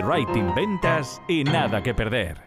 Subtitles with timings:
[0.00, 2.40] copywriting, ventas y nada que perder.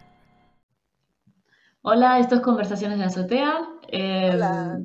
[1.82, 3.60] Hola, esto es Conversaciones de Azotea.
[3.88, 4.80] Eh, Hola.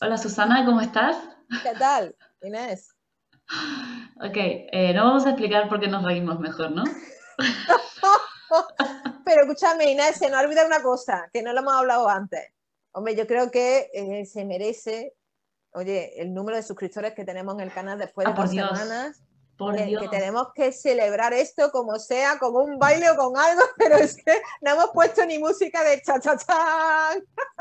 [0.00, 1.16] Hola Susana, ¿cómo estás?
[1.62, 2.94] ¿Qué tal, Inés?
[4.16, 6.84] Ok, eh, no vamos a explicar por qué nos reímos mejor, ¿no?
[9.24, 12.52] Pero escúchame, Inés, se nos ha olvidado una cosa, que no lo hemos hablado antes.
[12.92, 15.14] Hombre, yo creo que eh, se merece,
[15.72, 18.52] oye, el número de suscriptores que tenemos en el canal después de Ah, por dos
[18.52, 18.78] Dios.
[18.78, 19.22] semanas.
[19.56, 20.02] Por que, Dios.
[20.02, 24.16] que tenemos que celebrar esto como sea, con un baile o con algo, pero es
[24.16, 27.10] que no hemos puesto ni música de cha cha cha.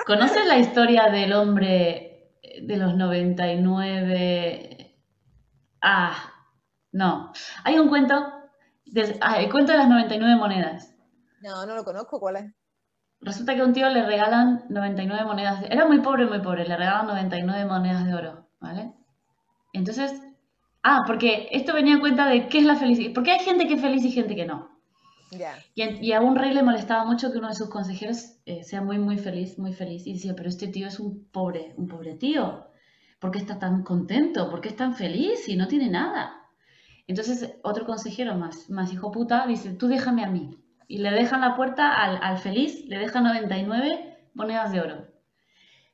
[0.06, 2.32] ¿Conoces la historia del hombre
[2.62, 4.96] de los 99?
[5.82, 6.32] Ah,
[6.92, 7.32] no.
[7.64, 8.32] Hay un cuento,
[8.86, 10.94] de- ah, el cuento de las 99 monedas.
[11.42, 12.46] No, no lo conozco, ¿cuál es?
[13.22, 15.64] Resulta que a un tío le regalan 99 monedas.
[15.70, 16.66] Era muy pobre, muy pobre.
[16.68, 18.94] Le regalan 99 monedas de oro, ¿vale?
[19.74, 20.14] Entonces,
[20.84, 23.12] ah, porque esto venía a cuenta de qué es la felicidad.
[23.14, 24.70] Porque hay gente que es feliz y gente que no.
[25.32, 25.56] Ya.
[25.76, 28.64] Y, en- y a un rey le molestaba mucho que uno de sus consejeros eh,
[28.64, 30.06] sea muy, muy feliz, muy feliz.
[30.06, 32.68] Y decía, pero este tío es un pobre, un pobre tío.
[33.20, 34.50] ¿Por qué está tan contento?
[34.50, 36.40] ¿Por qué es tan feliz y no tiene nada?
[37.08, 40.58] Entonces otro consejero más, más hijo puta dice, tú déjame a mí.
[40.88, 45.08] Y le dejan la puerta al, al feliz, le dejan 99 monedas de oro.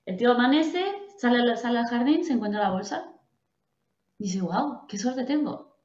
[0.06, 0.84] El tío amanece,
[1.18, 3.06] sale, al- sale al jardín, se encuentra la bolsa.
[4.20, 5.76] Dice, wow, qué suerte tengo.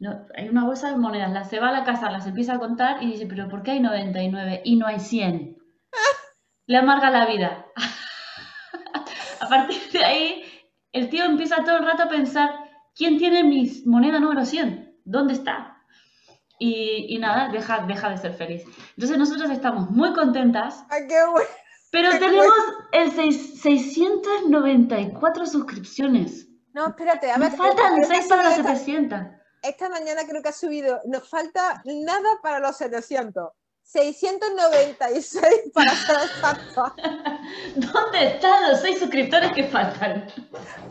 [0.00, 2.58] No, hay una bolsa de monedas, las se va a la casa, las empieza a
[2.58, 5.56] contar y dice, pero ¿por qué hay 99 y no hay 100?
[6.66, 7.66] Le amarga la vida.
[9.40, 10.44] a partir de ahí,
[10.92, 12.50] el tío empieza todo el rato a pensar,
[12.96, 14.98] ¿quién tiene mi moneda número 100?
[15.04, 15.76] ¿Dónde está?
[16.58, 18.64] Y, y nada, deja, deja de ser feliz.
[18.96, 21.48] Entonces nosotros estamos muy contentas, Ay, qué bueno.
[21.90, 22.54] pero Qué tenemos
[22.92, 26.48] el seis- 694 suscripciones.
[26.72, 27.50] No, espérate, a ver.
[27.50, 29.20] Nos faltan creo que 6 ha para esta- 700.
[29.62, 33.50] esta mañana creo que ha subido, nos falta nada para los 700.
[33.84, 36.94] 696 para ser exacto.
[37.76, 40.26] ¿Dónde están los 6 suscriptores que faltan?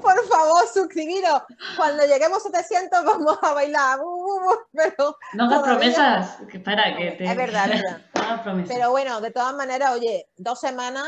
[0.02, 1.42] Por favor, suscribiros.
[1.78, 4.00] Cuando lleguemos a 700 vamos a bailar.
[4.74, 6.38] Pero, No hagas promesas.
[6.64, 7.26] Para que te...
[7.26, 8.02] Es verdad, es verdad.
[8.46, 11.08] No pero bueno, de todas maneras, oye, dos semanas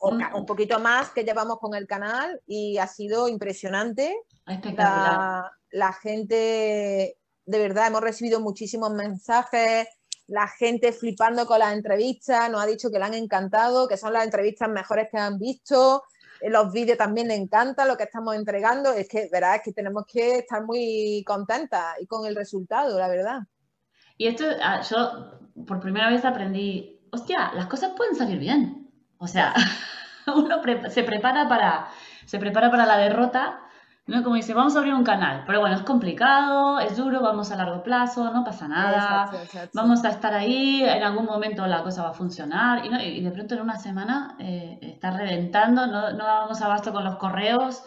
[0.00, 4.16] o un poquito más que llevamos con el canal y ha sido impresionante.
[4.46, 5.12] Espectacular.
[5.12, 9.86] La, la gente, de verdad, hemos recibido muchísimos mensajes,
[10.26, 14.12] la gente flipando con las entrevistas, nos ha dicho que le han encantado, que son
[14.12, 16.04] las entrevistas mejores que han visto,
[16.40, 19.72] eh, los vídeos también le encantan lo que estamos entregando, es que, verdad, es que
[19.72, 23.40] tenemos que estar muy contentas y con el resultado, la verdad.
[24.16, 28.89] Y esto, ah, yo por primera vez aprendí, hostia, las cosas pueden salir bien.
[29.22, 29.54] O sea,
[30.34, 31.88] uno pre- se prepara para,
[32.24, 33.60] se prepara para la derrota,
[34.06, 34.22] ¿no?
[34.24, 37.56] Como dice, vamos a abrir un canal, pero bueno, es complicado, es duro, vamos a
[37.56, 39.24] largo plazo, no pasa nada.
[39.26, 39.70] Exacto, exacto.
[39.74, 43.20] Vamos a estar ahí, en algún momento la cosa va a funcionar y, no- y
[43.20, 47.84] de pronto en una semana eh, está reventando, no, no damos abasto con los correos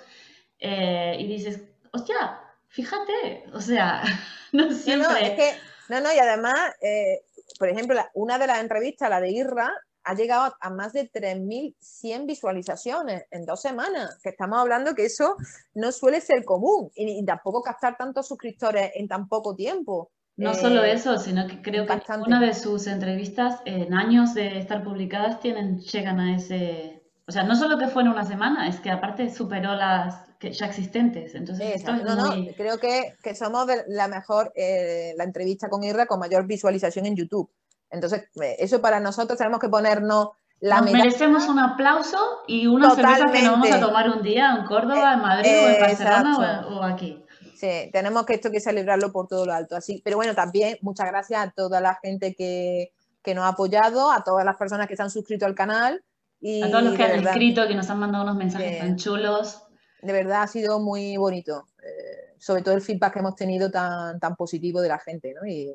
[0.60, 1.62] eh, y dices,
[1.92, 4.02] hostia, fíjate, o sea,
[4.54, 5.24] no No, no, siempre...
[5.26, 5.58] es que,
[5.90, 7.22] no, no, y además, eh,
[7.60, 9.74] por ejemplo, la- una de las entrevistas, la de Irra,
[10.04, 15.36] ha llegado a más de 3.100 visualizaciones en dos semanas, que estamos hablando que eso
[15.74, 20.12] no suele ser común y, y tampoco captar tantos suscriptores en tan poco tiempo.
[20.36, 21.94] No Eh, solo eso, sino que creo que
[22.26, 27.04] una de sus entrevistas en años de estar publicadas tienen, llegan a ese...
[27.26, 30.52] O sea, no solo que fue en una semana, es que aparte superó las que
[30.52, 31.36] ya existentes.
[31.36, 32.54] Entonces, esto es No, no, muy...
[32.56, 37.16] creo que, que somos la mejor, eh, la entrevista con Irra con mayor visualización en
[37.16, 37.50] YouTube.
[37.94, 42.18] Entonces, eh, eso para nosotros tenemos que ponernos la Nos merecemos un aplauso
[42.48, 43.80] y una cerveza que nos vamos a Totalmente.
[43.86, 47.24] tomar un día en Córdoba, en Madrid o en Eh, Barcelona o, o aquí.
[47.56, 49.76] Sí, tenemos que esto que celebrarlo por todo lo alto.
[49.76, 52.92] Así, pero bueno, también muchas gracias a toda la gente que,
[53.24, 56.04] que nos ha apoyado, a todas las personas que se han suscrito al canal.
[56.42, 59.64] Y A todos los que han escrito, que nos han mandado unos mensajes tan chulos.
[60.02, 61.68] de verdad ha sido muy bonito.
[61.84, 65.48] eh, sobre todo el feedback que hemos tenido tan, tan positivo de la gente, ¿no?
[65.48, 65.74] Y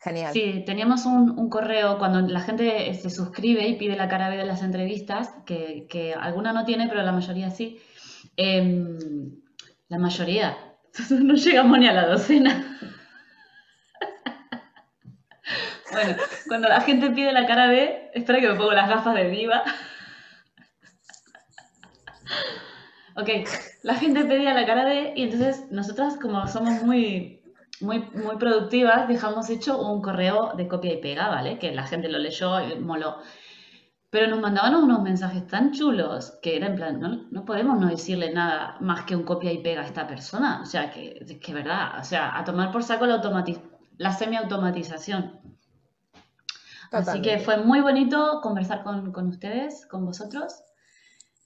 [0.00, 0.32] genial.
[0.32, 4.44] Sí, teníamos un, correo cuando la gente se suscribe y pide la cara B de
[4.44, 7.80] las entrevistas, que, que alguna no tiene, pero la mayoría sí.
[8.36, 8.98] Em,
[9.88, 10.56] la mayoría.
[11.10, 12.78] No llegamos ni a la docena.
[15.92, 16.14] Bueno,
[16.46, 19.62] cuando la gente pide la cara B, espera que me pongo las gafas de diva.
[23.16, 23.28] Ok,
[23.82, 27.39] la gente pedía la cara B y entonces nosotras como somos muy,
[27.80, 31.58] muy, muy productivas, dejamos hecho un correo de copia y pega, ¿vale?
[31.58, 33.16] Que la gente lo leyó y moló.
[34.10, 37.88] Pero nos mandaban unos mensajes tan chulos que era en plan, no, no podemos no
[37.88, 40.60] decirle nada más que un copia y pega a esta persona.
[40.62, 43.20] O sea, que, que verdad, o sea, a tomar por saco la
[43.98, 45.40] la semiautomatización.
[46.90, 50.60] Así que fue muy bonito conversar con, con ustedes, con vosotros.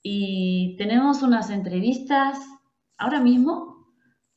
[0.01, 2.39] Y tenemos unas entrevistas
[2.97, 3.74] ahora mismo.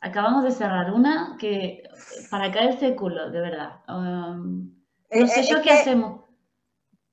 [0.01, 1.83] Acabamos de cerrar una que
[2.31, 3.81] para caerse culo, de verdad.
[3.89, 4.75] Um,
[5.11, 6.25] Eh, no sé eh, yo es qué que- hacemos.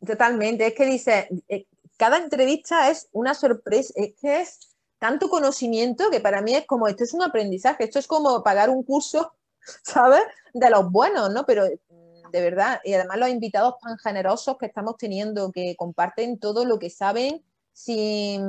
[0.05, 1.65] Totalmente, es que dice, eh,
[1.97, 6.87] cada entrevista es una sorpresa, es que es tanto conocimiento que para mí es como,
[6.87, 9.33] esto es un aprendizaje, esto es como pagar un curso,
[9.83, 10.21] ¿sabes?
[10.53, 11.45] De los buenos, ¿no?
[11.45, 16.37] Pero mm, de verdad, y además los invitados tan generosos que estamos teniendo, que comparten
[16.37, 17.43] todo lo que saben,
[17.77, 18.41] sin,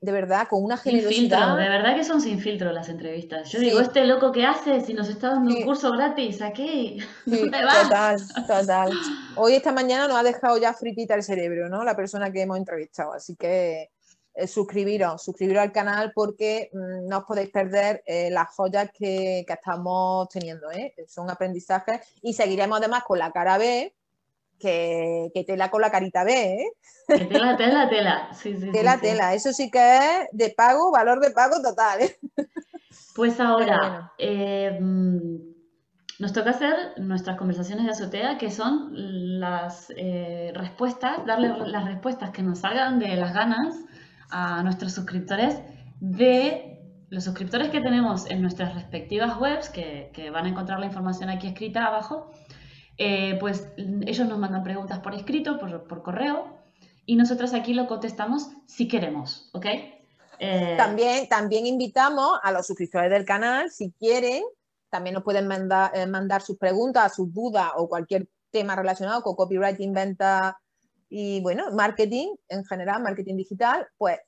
[0.00, 1.56] de verdad, con una Sin filtro, generosidad.
[1.56, 3.50] de verdad que son sin filtro las entrevistas.
[3.50, 3.64] Yo Sí.
[3.64, 5.58] digo, este loco que hace, si nos está dando Sí.
[5.58, 6.96] un curso gratis, ¿a qué?
[7.26, 8.90] Sí, total, total.
[9.36, 11.82] Hoy esta mañana nos ha dejado ya fritita el cerebro, ¿no?
[11.82, 13.12] La persona que hemos entrevistado.
[13.12, 13.90] Así que
[14.34, 19.42] eh, suscribiros, suscribiros al canal porque mm, no os podéis perder eh, las joyas que,
[19.48, 20.94] que estamos teniendo, ¿eh?
[21.08, 23.92] Son aprendizajes y seguiremos además con la cara B,
[24.60, 26.66] que, que tela con la carita B, ¿eh?
[27.16, 28.28] Que tela, tela, tela.
[28.34, 29.00] Sí, sí, Tela, sí.
[29.00, 29.34] tela.
[29.34, 32.16] Eso sí que es de pago, valor de pago total, ¿eh?
[33.14, 34.10] Pues ahora, bueno.
[34.18, 34.78] eh,
[36.20, 38.90] nos toca hacer nuestras conversaciones de azotea, que son
[39.40, 43.74] las eh, respuestas, darle las respuestas que nos salgan de las ganas
[44.30, 45.58] a nuestros suscriptores
[45.98, 46.78] de
[47.08, 51.28] los suscriptores que tenemos en nuestras respectivas webs, que, que van a encontrar la información
[51.30, 52.30] aquí escrita abajo,
[53.02, 56.58] eh, pues ellos nos mandan preguntas por escrito, por, correo,
[57.06, 59.66] y nosotros aquí lo contestamos si queremos, ¿ok?
[60.38, 64.44] Eh, También, también invitamos a los suscriptores del canal, si quieren,
[64.90, 69.34] también nos pueden mandar, eh, mandar sus preguntas, sus dudas o cualquier tema relacionado con
[69.34, 70.60] copywriting, venta
[71.08, 74.18] y bueno, marketing en general, marketing digital, pues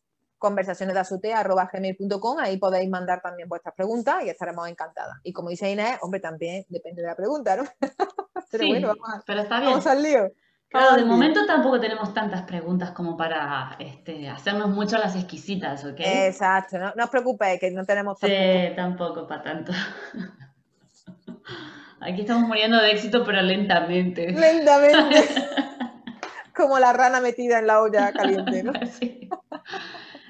[0.42, 5.16] conversaciones de azotea.gmail.com, ahí podéis mandar también vuestras preguntas y estaremos encantadas.
[5.22, 7.62] Y como dice Inés, hombre, también depende de la pregunta, ¿no?
[8.50, 9.70] Pero sí, bueno, vamos, a- pero está bien.
[9.70, 10.32] vamos al lío.
[10.68, 16.00] Claro, de momento tampoco tenemos tantas preguntas como para este, hacernos mucho las exquisitas, ¿ok?
[16.00, 19.72] Exacto, no, no os preocupéis, que no tenemos tampoco- Sí, tampoco para tanto.
[22.00, 24.32] Aquí estamos muriendo de éxito, pero lentamente.
[24.32, 25.28] lentamente.
[26.56, 28.72] Como la rana metida en la olla caliente, ¿no?
[28.98, 29.28] Sí.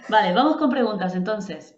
[0.09, 1.77] Vale, vamos con preguntas entonces.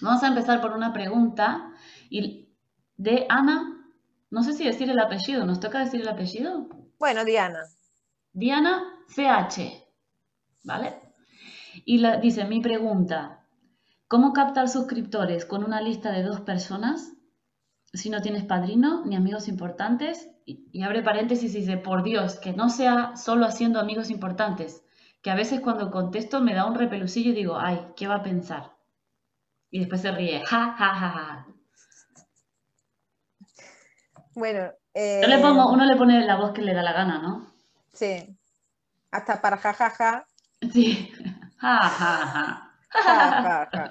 [0.00, 1.72] Vamos a empezar por una pregunta
[2.10, 2.48] y
[2.96, 3.86] de Ana.
[4.30, 5.44] No sé si decir el apellido.
[5.44, 6.68] ¿Nos toca decir el apellido?
[6.98, 7.60] Bueno, Diana,
[8.32, 9.84] Diana CH,
[10.64, 11.00] ¿vale?
[11.84, 13.44] Y la- dice, mi pregunta,
[14.08, 17.12] ¿cómo captar suscriptores con una lista de dos personas
[17.92, 20.28] si no tienes padrino ni amigos importantes?
[20.46, 24.82] Y, y abre paréntesis y dice, por Dios, que no sea solo haciendo amigos importantes,
[25.22, 28.22] que a veces cuando contesto me da un repelucillo y digo, ay, ¿qué va a
[28.22, 28.72] pensar?
[29.70, 31.46] Y después se ríe, ja, ja, ja, ja.
[34.34, 34.72] bueno.
[34.94, 37.46] eh, Yo le pongo, uno le pone la voz que le da la gana, ¿no?
[37.92, 38.36] Sí.
[39.12, 40.26] Hasta para jajaja.
[40.72, 41.10] Sí,
[41.58, 42.44] ja, ja, ja.
[42.90, 43.88] Ja, ja, ja.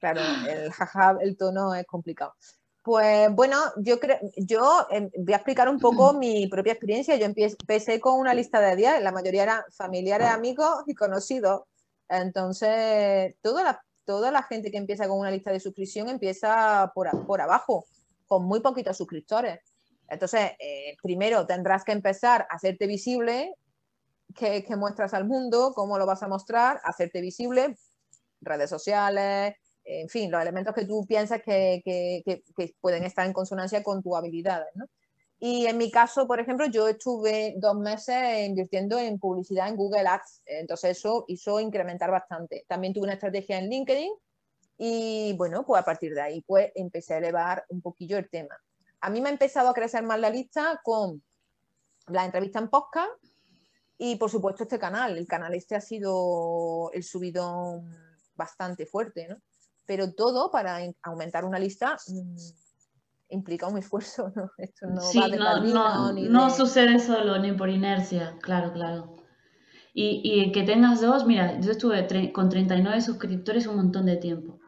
[0.00, 2.34] Claro, el jaja, el tono es complicado.
[2.82, 7.16] Pues bueno, yo creo, yo eh, voy a explicar un poco mi propia experiencia.
[7.16, 11.62] Yo empecé con una lista de 10, la mayoría eran familiares, amigos y conocidos.
[12.08, 17.26] Entonces, toda la, toda la gente que empieza con una lista de suscripción empieza por,
[17.26, 17.84] por abajo,
[18.26, 19.60] con muy poquitos suscriptores.
[20.08, 23.54] Entonces, eh, primero tendrás que empezar a hacerte visible,
[24.34, 27.76] qué, qué muestras al mundo, cómo lo vas a mostrar, hacerte visible,
[28.40, 29.54] redes sociales,
[30.02, 33.82] en fin, los elementos que tú piensas que, que- que- que pueden estar en consonancia
[33.82, 34.68] con tus habilidades.
[34.74, 34.86] ¿no?
[35.40, 40.06] Y en mi caso, por ejemplo, yo estuve dos meses invirtiendo en publicidad en Google
[40.08, 42.64] Ads, entonces eso hizo incrementar bastante.
[42.68, 44.12] También tuve una estrategia en LinkedIn
[44.78, 48.56] y bueno, pues a partir de ahí pues empecé a elevar un poquillo el tema.
[49.00, 51.22] A mí me ha empezado a crecer más la lista con
[52.08, 53.10] la entrevista en podcast
[53.96, 55.16] y por supuesto este canal.
[55.18, 57.88] El canal este ha sido el subidón
[58.34, 59.36] bastante fuerte, ¿no?
[59.88, 62.36] Pero todo para aumentar una lista mm,
[63.30, 64.50] implica un esfuerzo, ¿no?
[64.58, 67.70] Esto no Sí, va de no, padrino no, ni no de- sucede solo ni por
[67.70, 69.16] inercia, claro, claro.
[69.94, 74.60] Y, y que tengas dos, mira, yo estuve con 39 suscriptores un montón de tiempo,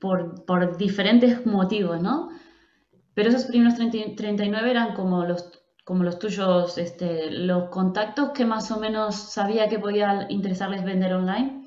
[0.00, 2.30] por, por diferentes motivos, ¿no?
[3.14, 5.50] Pero esos primeros 30 39 eran como los,
[5.84, 11.14] como los tuyos, este, los contactos que más o menos sabía que podía interesarles vender
[11.14, 11.61] online,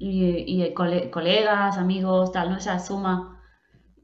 [0.00, 2.56] y, y cole- colegas, amigos, tal, ¿no?
[2.56, 3.40] Esa suma.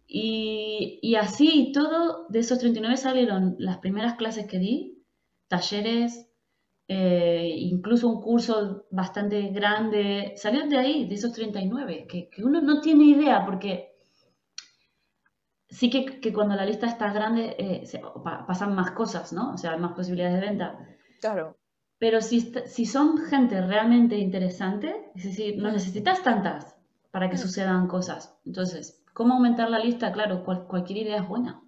[0.09, 5.05] Y, así todo, de esos 39 salieron las primeras clases que di,
[5.49, 6.29] talleres,
[6.89, 12.61] eh, incluso un curso bastante grande, salieron de ahí, de esos 39, que, que uno
[12.61, 13.93] no tiene idea porque
[15.69, 17.85] sí que, cuando la lista está grande eh,
[18.47, 19.53] pasan más cosas, ¿no?
[19.55, 20.79] O sea, hay más posibilidades de venta.
[21.21, 21.57] Claro.
[21.99, 26.77] Pero si, si son gente realmente interesante, es decir, no necesitas tantas
[27.11, 28.37] para que sucedan cosas.
[28.45, 30.13] Entonces, ¿cómo aumentar la lista?
[30.13, 31.63] Claro, cual- cualquier idea es buena.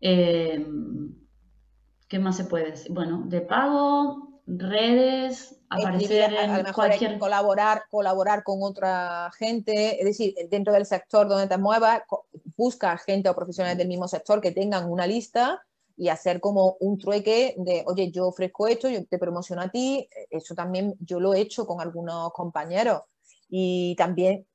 [0.00, 0.66] Eh,
[2.08, 2.92] ¿qué más se puede decir?
[2.92, 7.18] Bueno, de pago, redes, aparecer a, cualquier...
[7.18, 12.02] colaborar, colaborar con otra gente, es decir, dentro del sector donde te muevas,
[12.56, 15.62] busca gente o profesionales del mismo sector que tengan una lista
[15.96, 20.08] y hacer como un trueque de, oye, yo ofrezco esto, yo te promociono a ti,
[20.30, 23.02] eso también yo lo he hecho con algunos compañeros
[23.48, 24.46] y también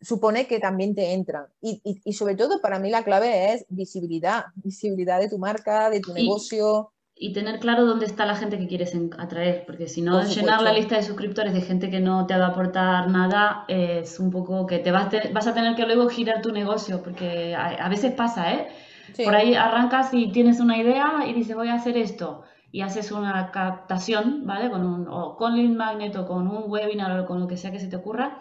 [0.00, 1.46] supone que también te entran.
[1.60, 5.90] Y, y- y sobre todo para mí la clave es visibilidad, visibilidad de tu marca,
[5.90, 6.92] de tu negocio.
[7.22, 10.62] Y tener claro dónde está la gente que quieres atraer, porque si no, Por llenar
[10.62, 14.30] la lista de suscriptores de gente que no te va a aportar nada es un
[14.30, 17.66] poco que te vas, te- vas a tener que luego girar tu negocio, porque a,
[17.84, 18.68] a veces pasa, ¿eh?
[19.14, 22.82] Sí, Por ahí arrancas y tienes una idea y dices voy a hacer esto y
[22.82, 24.70] haces una captación, ¿vale?
[24.70, 27.72] Con un, o con Lead Magnet o con un webinar o con lo que sea
[27.72, 28.38] que se te ocurra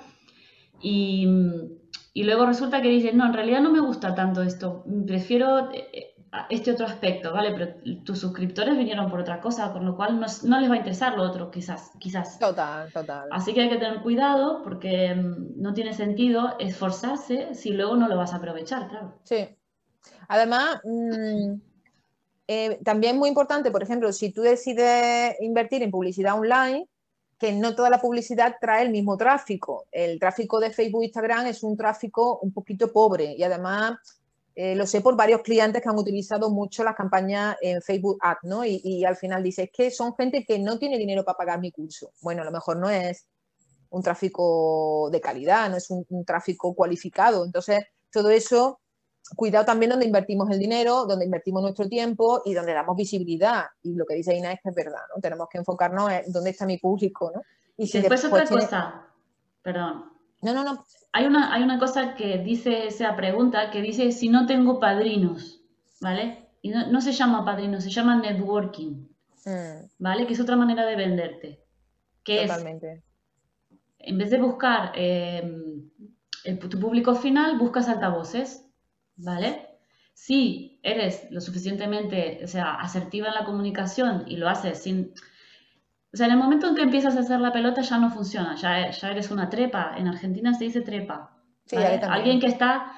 [0.82, 1.28] y,
[2.14, 6.14] y luego resulta que dices no, en realidad no me gusta tanto esto, prefiero eh,
[6.32, 7.52] a este otro aspecto, ¿vale?
[7.52, 10.78] Pero tus suscriptores vinieron por otra cosa, con lo cual no, no les va a
[10.78, 12.38] interesar lo otro, quizás, quizás.
[12.38, 13.28] total, total.
[13.32, 18.08] Así que hay que tener cuidado porque mm, no tiene sentido esforzarse si luego no
[18.08, 19.20] lo vas a aprovechar, claro.
[19.24, 19.48] Sí.
[20.28, 21.54] Además, mm,
[22.48, 26.88] eh, también muy importante, por ejemplo, si tú decides invertir en publicidad online,
[27.40, 29.86] que no toda la publicidad trae el mismo tráfico.
[29.92, 33.98] El tráfico de Facebook e Instagram es un tráfico un poquito pobre y además
[34.56, 38.44] eh, lo sé por varios clientes que han utilizado mucho las campañas en Facebook Ads,
[38.44, 38.66] ¿no?
[38.66, 41.72] Y, al final dices es que son gente que no tiene dinero para pagar mi
[41.72, 42.12] curso.
[42.22, 43.26] Bueno, a lo mejor no es
[43.90, 47.46] un tráfico de calidad, no es un tráfico cualificado.
[47.46, 47.80] Entonces,
[48.12, 48.82] todo eso
[49.36, 53.66] cuidado también donde invertimos el dinero, donde invertimos nuestro tiempo y donde damos visibilidad.
[53.84, 55.22] Y lo que dice Ina es que es verdad, ¿no?
[55.22, 57.42] Tenemos que enfocarnos en dónde está mi público, ¿no?
[57.78, 59.08] Y si después otra tiene- cosa,
[59.62, 60.06] perdón,
[60.42, 60.86] No, no, no.
[61.14, 65.62] hay una, hay una cosa que dice esa pregunta que dice si no tengo padrinos,
[66.02, 66.50] ¿vale?
[66.62, 69.08] Y no, no se llama padrino, se llama networking,
[69.46, 70.28] Mm, ¿vale?
[70.28, 71.64] Que es otra manera de venderte.
[72.26, 73.02] Que es, totalmente.
[74.00, 75.42] en vez de buscar eh,
[76.44, 78.66] el- tu público final, buscas altavoces,
[79.20, 79.68] ¿vale?
[80.14, 85.14] Si eres lo suficientemente, o sea, asertiva en la comunicación y lo haces sin...
[86.12, 88.56] O sea, en el momento en que empiezas a hacer la pelota ya no funciona,
[88.56, 89.94] ya, ya eres una trepa.
[89.96, 91.36] En Argentina se dice trepa.
[92.10, 92.94] Alguien que está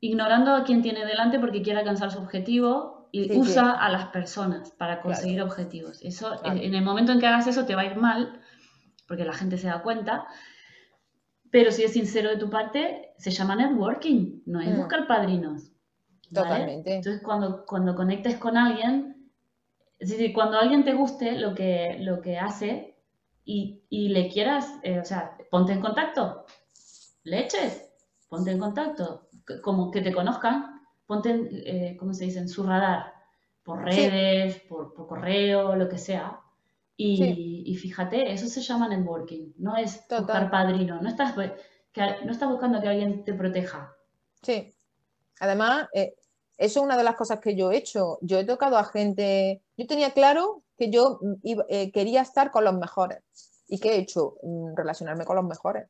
[0.00, 3.76] ignorando a quien tiene delante porque quiere alcanzar su objetivo y Sí, usa sí.
[3.80, 6.02] a las personas para conseguir objetivos.
[6.02, 6.60] Eso, Claro.
[6.60, 8.40] en el momento en que hagas eso te va a ir mal
[9.08, 10.26] porque la gente se da cuenta.
[11.54, 14.76] Pero si es sincero de tu parte, se llama networking, no es Mm.
[14.76, 15.70] buscar padrinos.
[16.32, 16.48] ¿vale?
[16.48, 16.94] Totalmente.
[16.96, 19.30] Entonces, cuando, cuando conectes con alguien,
[20.00, 22.96] es decir, cuando alguien te guste lo que, lo que hace
[23.44, 26.44] y, y le quieras, eh, o sea, ponte en contacto,
[27.22, 27.88] le eches,
[28.28, 29.28] ponte en contacto,
[29.62, 33.12] como que te conozcan, ponte, en, eh, ¿cómo se dice?, en su radar,
[33.62, 34.08] por Sí.
[34.08, 36.40] redes, por, por correo, lo que sea.
[36.96, 37.62] Y, Sí.
[37.66, 40.20] y fíjate, eso se llama networking, no es Total.
[40.20, 41.34] buscar padrino, no estás,
[41.92, 43.92] que, no estás buscando que alguien te proteja.
[44.42, 44.72] Sí.
[45.40, 46.14] Además, eh,
[46.56, 48.18] eso es una de las cosas que yo he hecho.
[48.20, 52.50] Yo he tocado a gente, yo tenía claro que yo mm, iba- eh, quería estar
[52.52, 53.22] con los mejores.
[53.66, 54.36] ¿Y qué he hecho?
[54.42, 55.88] Mm, Relacionarme con los mejores.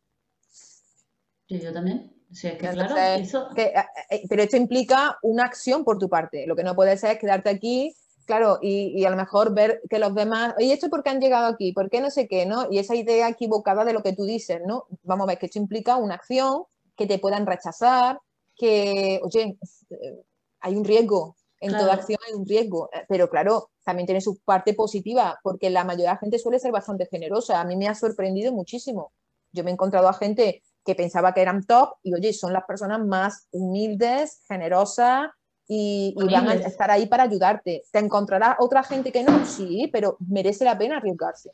[1.48, 2.10] Yo, yo también.
[2.30, 3.48] O sea, que Entonces, claro, eso...
[3.54, 3.74] que, eh,
[4.10, 6.46] eh, pero esto implica una acción por tu parte.
[6.46, 9.80] Lo que no puede ser es quedarte aquí, claro, y, y a lo mejor ver
[9.88, 11.72] que los demás, oye, ¿esto por qué han llegado aquí?
[11.72, 12.46] ¿Por qué no sé qué?
[12.46, 12.66] ¿no?
[12.70, 14.86] Y esa idea equivocada de lo que tú dices, ¿no?
[15.02, 16.64] Vamos a ver que esto implica una acción,
[16.96, 18.18] que te puedan rechazar,
[18.56, 19.58] que, oye,
[19.90, 20.22] eh,
[20.60, 21.36] hay un riesgo.
[21.60, 21.84] En Claro.
[21.84, 25.84] toda acción hay un riesgo, eh, pero claro, también tiene su parte positiva, porque la
[25.84, 27.60] mayoría de la gente suele ser bastante generosa.
[27.60, 29.12] A mí me ha sorprendido muchísimo.
[29.52, 32.64] Yo me he encontrado a gente que pensaba que eran top y oye, son las
[32.66, 35.30] personas más humildes, generosas
[35.66, 37.82] y, y van a estar ahí para ayudarte.
[37.90, 39.44] ¿Te encontrarás otra gente que no?
[39.46, 41.50] Sí, pero merece la pena arriesgarse.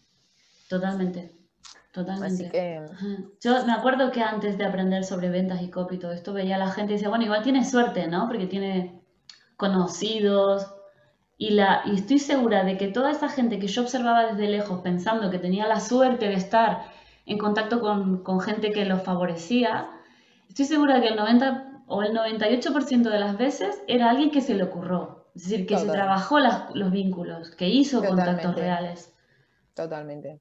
[0.68, 1.32] Totalmente,
[1.92, 2.44] totalmente.
[2.44, 2.84] Así que.
[3.40, 6.56] Yo me acuerdo que antes de aprender sobre ventas y copy y todo esto, veía
[6.56, 8.26] a la gente y decía, bueno, igual tiene suerte, ¿no?
[8.26, 9.00] Porque tiene
[9.56, 10.66] conocidos.
[11.38, 14.80] Y, la, y estoy segura de que toda esa gente que yo observaba desde lejos
[14.80, 16.82] pensando que tenía la suerte de estar
[17.24, 19.88] en contacto con, con gente que los favorecía,
[20.48, 24.40] estoy segura de que el 90 o el 98% de las veces era alguien que
[24.40, 25.26] se le ocurrió.
[25.35, 29.14] Es decir, que se trabajó las- los vínculos, que hizo contactos reales.
[29.75, 30.40] totalmente.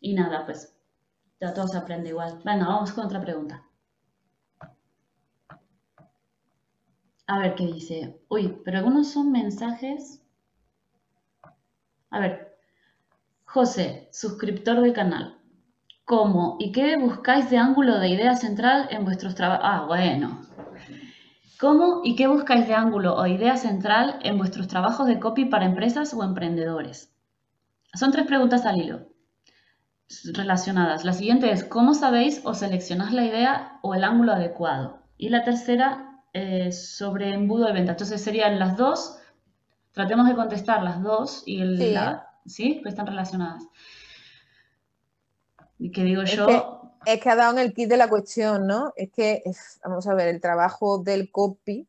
[0.00, 0.74] Y nada, pues
[1.40, 2.40] ya todo se aprende igual.
[2.44, 3.64] Venga, vamos con otra pregunta.
[7.26, 8.20] A ver qué dice.
[8.28, 10.22] Uy, pero algunos son mensajes.
[12.10, 12.56] A ver.
[13.44, 15.38] José, suscriptor del canal.
[16.04, 19.64] ¿Cómo y qué buscáis de ángulo de idea central en vuestros trabajos?
[19.64, 20.42] Ah, bueno.
[21.58, 25.64] ¿Cómo y qué buscáis de ángulo o idea central en vuestros trabajos de copy para
[25.64, 27.14] empresas o emprendedores?
[27.94, 29.06] Son tres preguntas al hilo
[30.34, 31.04] relacionadas.
[31.04, 34.98] La siguiente es, ¿cómo sabéis o seleccionáis la idea o el ángulo adecuado?
[35.16, 37.92] Y la tercera, eh, sobre embudo de venta.
[37.92, 39.16] Entonces serían las dos,
[39.92, 41.92] tratemos de contestar las dos y el, Sí.
[41.92, 42.80] la- ¿sí?
[42.82, 43.62] Que están relacionadas.
[45.78, 46.62] Y que digo Es yo, que,
[47.12, 48.92] es que ha dado en el kit de la cuestión, ¿no?
[48.96, 51.86] Es que, es- vamos a ver, el trabajo del copy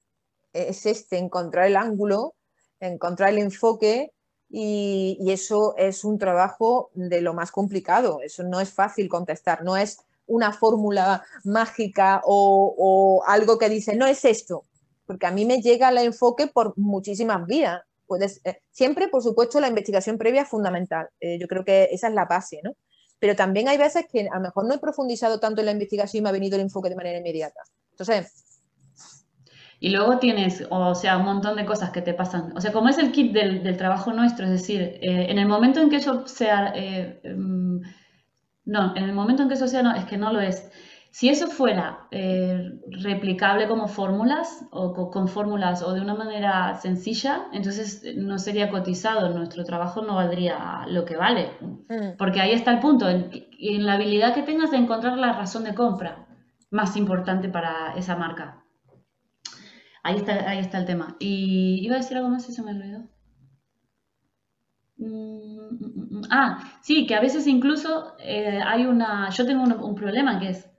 [0.54, 2.34] es este, encontrar el ángulo,
[2.80, 4.12] encontrar el enfoque
[4.50, 8.20] y, y eso es un trabajo de lo más complicado.
[8.22, 13.96] Eso no es fácil contestar, no es una fórmula mágica o, o algo que dice,
[13.96, 14.64] no es esto,
[15.06, 17.82] porque a mí me llega el enfoque por muchísimas vías.
[18.08, 21.10] Puedes, eh, siempre, por supuesto, la investigación previa es fundamental.
[21.20, 22.74] Eh, yo creo que esa es la base, ¿no?
[23.20, 26.20] Pero también hay veces que a lo mejor no he profundizado tanto en la investigación
[26.20, 27.62] y me ha venido el enfoque de manera inmediata.
[27.92, 28.34] Entonces,
[29.80, 32.56] Y luego tienes, o sea, un montón de cosas que te pasan.
[32.58, 35.48] O sea, como es el kit del, del trabajo nuestro, es decir, eh, en el
[35.48, 37.82] momento en que eso sea, eh, mm,
[38.66, 40.70] no, en el momento en que eso sea, no, es que no lo es.
[41.18, 42.60] Si eso fuera eh,
[43.08, 44.48] replicable como fórmulas
[44.82, 46.54] o co- con fórmulas o de una manera
[46.86, 50.58] sencilla, entonces eh, no sería cotizado, nuestro trabajo no valdría
[50.96, 51.44] lo que vale.
[51.62, 53.30] mm, Porque ahí está el punto, en,
[53.60, 56.12] en la habilidad que tengas de encontrar la razón de compra
[56.72, 58.48] más importante para esa marca.
[60.04, 61.16] Ahí está, ahí está el tema.
[61.20, 63.10] Y iba a decir algo más y se me olvidó.
[64.98, 69.30] Mm, mm, Ah, sí, que a veces incluso eh, hay una...
[69.30, 70.70] Yo tengo un, un problema que es,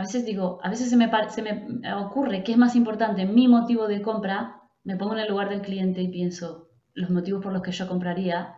[0.00, 3.48] a veces digo, a veces se me, se me ocurre que es más importante mi
[3.48, 7.52] motivo de compra, me pongo en el lugar del cliente y pienso los motivos por
[7.52, 8.54] los que yo compraría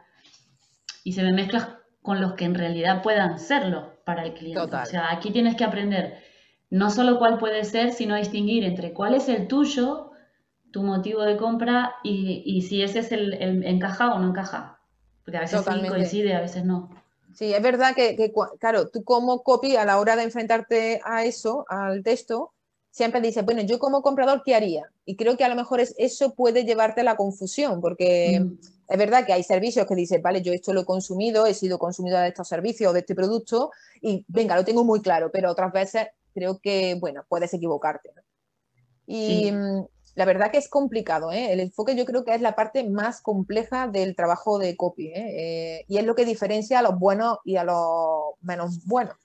[1.02, 4.60] y se me mezcla con los que en realidad puedan serlo para el cliente.
[4.60, 4.84] Total.
[4.84, 6.20] O sea, aquí tienes que aprender
[6.70, 10.12] no solo cuál puede ser, sino distinguir entre cuál es el tuyo,
[10.70, 14.78] tu motivo de compra y, y si ese es el, el encaja o no encaja.
[15.24, 16.88] Porque a veces sí coincide, a veces no.
[17.34, 21.64] Sí, es verdad que, claro, tú como copy a la hora de enfrentarte a eso,
[21.68, 22.52] al texto,
[22.90, 24.90] siempre dices, bueno, yo como comprador, ¿qué haría?
[25.04, 28.58] Y creo que a lo mejor es, eso puede llevarte a la confusión, porque Mm.
[28.88, 31.78] es verdad que hay servicios que dices, vale, yo esto lo he consumido, he sido
[31.78, 35.50] consumidora de estos servicios o de este producto, y venga, lo tengo muy claro, pero
[35.50, 38.10] otras veces creo que, bueno, puedes equivocarte.
[38.14, 38.22] ¿no?
[39.06, 39.52] Y Sí.
[40.14, 41.52] La verdad que es complicado, ¿eh?
[41.52, 45.14] El enfoque yo creo que es la parte más compleja del trabajo de copy, ¿eh?
[45.14, 49.16] Eh, y es lo que diferencia a los buenos y a los menos buenos.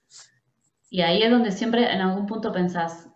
[0.89, 3.09] Y ahí es donde siempre en algún punto pensás,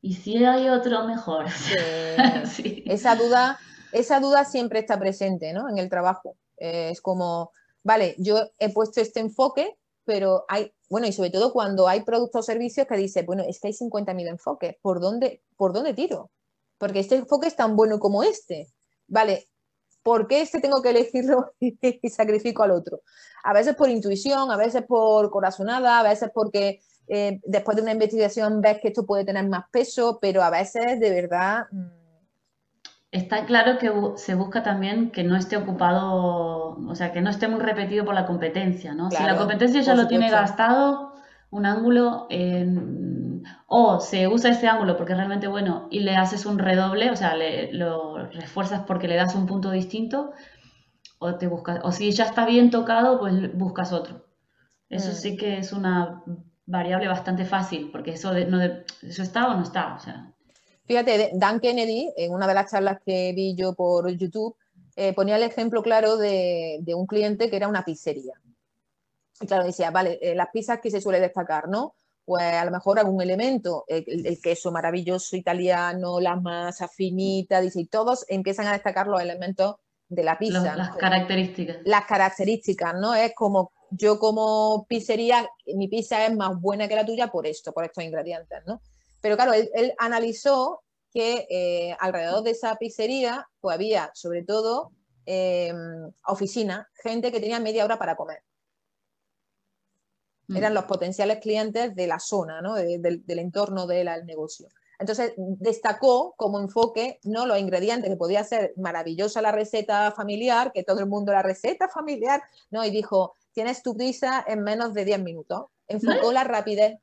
[0.00, 1.46] ¿y si hay otro mejor?
[2.46, 2.84] Sí.
[2.86, 3.58] esa duda,
[3.92, 5.68] esa duda siempre está presente, ¿no?
[5.68, 6.36] En el trabajo.
[6.56, 7.50] Eh, es como,
[7.82, 12.38] vale, yo he puesto este enfoque, pero hay, bueno, y sobre todo cuando hay productos
[12.38, 16.30] o servicios que dice, bueno, es que hay 50.000 enfoques, ¿por dónde, ¿por dónde tiro?
[16.78, 18.68] Porque este enfoque es tan bueno como este.
[19.08, 19.46] Vale,
[20.02, 23.00] ¿por qué este tengo que elegirlo y sacrifico al otro?
[23.44, 27.92] A veces por intuición, a veces por corazonada, a veces porque eh, después de una
[27.92, 31.66] investigación ves que esto puede tener más peso, pero a veces de verdad...
[31.70, 31.86] mm,
[33.12, 37.48] Está claro que se busca también que no esté ocupado, o sea, que no esté
[37.48, 39.10] muy repetido por la competencia, ¿no?
[39.10, 41.14] Si la competencia ya lo tiene gastado,
[41.50, 43.15] un ángulo, en-
[43.68, 47.16] o se usa ese ángulo porque es realmente bueno y le haces un redoble, o
[47.16, 50.32] sea, le- lo refuerzas porque le das un punto distinto,
[51.18, 54.26] o te buscas, o si ya está bien tocado, pues buscas otro.
[54.88, 55.14] Eso Mm.
[55.14, 56.22] sí que es una
[56.66, 60.32] variable bastante fácil, porque eso, de- no de- eso está o no está, o sea.
[60.84, 64.56] Fíjate, Dan Kennedy, en una de las charlas que vi yo por YouTube,
[64.94, 68.34] eh, ponía el ejemplo claro de, de un cliente que era una pizzería.
[69.40, 71.94] Y claro, decía, vale, eh, las pizzas que se suele destacar, ¿no?
[72.26, 77.60] Pues a lo mejor algún elemento, eh, el, el queso maravilloso italiano, la masa finita,
[77.62, 79.76] dice, y todos empiezan a destacar los elementos
[80.08, 80.72] de la Los- pizza.
[80.72, 80.76] ¿no?
[80.76, 81.76] las características.
[81.84, 83.14] las características, ¿no?
[83.14, 87.72] Es como yo como pizzería, mi pizza es más buena que la tuya por esto,
[87.72, 88.80] por estos ingredientes, ¿no?
[89.20, 94.90] Pero claro, él, él analizó que eh, alrededor de esa pizzería pues había sobre todo
[95.26, 95.72] eh,
[96.26, 98.42] oficina, gente que tenía media hora para comer.
[100.54, 102.74] Eran los potenciales clientes de la zona, ¿no?
[102.74, 104.68] De- del, del entorno del negocio.
[104.98, 110.84] Entonces destacó como enfoque no los ingredientes, que podía ser maravillosa la receta familiar, que
[110.84, 115.04] todo el mundo la receta familiar, no, y dijo, tienes tu pizza en menos de
[115.04, 115.66] 10 minutos.
[115.88, 116.98] Enfocó la rapidez.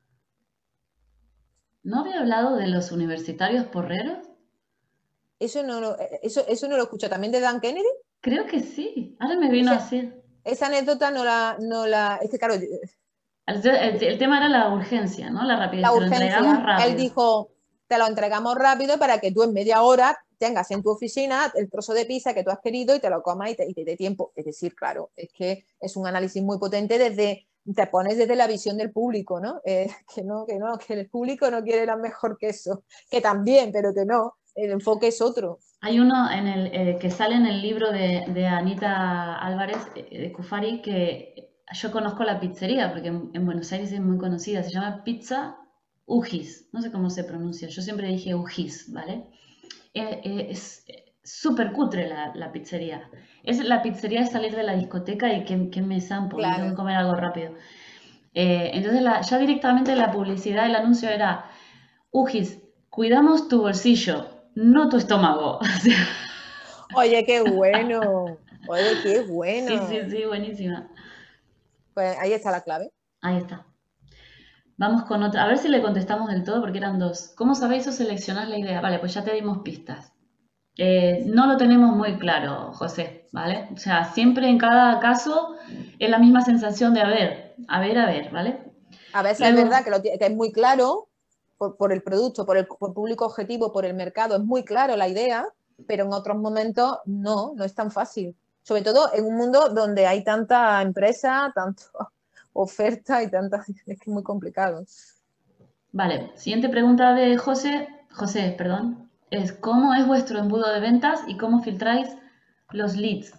[1.82, 4.18] ¿No había hablado de los universitarios porreros?
[5.38, 7.86] Eso no lo, eso, eso no lo escucho también de Dan Kennedy.
[8.20, 9.16] Creo que sí.
[9.20, 10.10] Ahora me vino así.
[10.44, 12.54] Esa anécdota no la, no la, es que claro,
[13.46, 15.44] El, el- el tema era la urgencia, ¿no?
[15.44, 15.82] La rapidez.
[15.82, 16.66] la te lo entregamos urgencia.
[16.66, 16.88] rápido.
[16.88, 17.50] Él dijo,
[17.86, 21.70] te lo entregamos rápido para que tú en media hora tengas en tu oficina el
[21.70, 23.84] trozo de pizza que tú has querido y te lo comas y te, y te
[23.84, 24.32] dé tiempo.
[24.34, 28.46] Es decir, claro, es que es un análisis muy potente desde, te pones desde la
[28.46, 29.60] visión del público, ¿no?
[29.64, 33.20] Eh, que no, que no, que el público no quiere la mejor que eso, que
[33.20, 35.58] también, pero que no, el enfoque es otro.
[35.82, 40.18] Hay uno en el, eh, que sale en el libro de, de Anita Álvarez eh,
[40.18, 44.62] de Cufari que yo conozco la pizzería porque en, en Buenos Aires es muy conocida.
[44.62, 45.56] Se llama Pizza
[46.06, 46.68] Ujis.
[46.72, 47.68] No sé cómo se pronuncia.
[47.68, 49.24] Yo siempre dije Ujis, ¿vale?
[49.94, 50.86] Eh, eh, es
[51.22, 53.10] súper cutre la, la pizzería.
[53.44, 56.56] Es la pizzería de salir de la discoteca y que, que me zampo, y Claro.
[56.56, 57.52] tengo que comer algo rápido.
[58.34, 61.46] Eh, entonces la- ya directamente la publicidad, el anuncio era
[62.12, 65.60] Ujis, cuidamos tu bolsillo, no tu estómago.
[66.92, 69.66] Oye, qué bueno, oye, qué bueno.
[69.66, 70.90] Sí, sí, sí, buenísima.
[71.94, 72.92] Pues ahí está la clave.
[73.22, 73.66] Ahí está.
[74.76, 75.44] Vamos con otra.
[75.44, 77.32] A ver si le contestamos del todo porque eran dos.
[77.36, 78.80] ¿Cómo sabéis o seleccionás la idea?
[78.80, 80.12] Vale, pues ya te dimos pistas.
[80.76, 83.68] Eh, no lo tenemos muy claro, José, ¿vale?
[83.72, 85.54] O sea, siempre en cada caso
[86.00, 88.72] es la misma sensación de a ver, a ver, a ver, ¿vale?
[89.12, 91.08] A veces es Luego- verdad que, lo que es muy claro
[91.56, 94.96] por, por el producto, por el por público objetivo, por el mercado, es muy claro
[94.96, 95.46] la idea,
[95.86, 98.36] pero en otros momentos no, no es tan fácil.
[98.64, 101.84] Sobre todo en un mundo donde hay tanta empresa, tanta
[102.54, 103.64] oferta y tanta...
[103.86, 104.84] Es que es muy complicado.
[105.92, 111.36] Vale, siguiente pregunta de José, José, perdón, es ¿cómo es vuestro embudo de ventas y
[111.36, 112.08] cómo filtráis
[112.70, 113.34] los leads?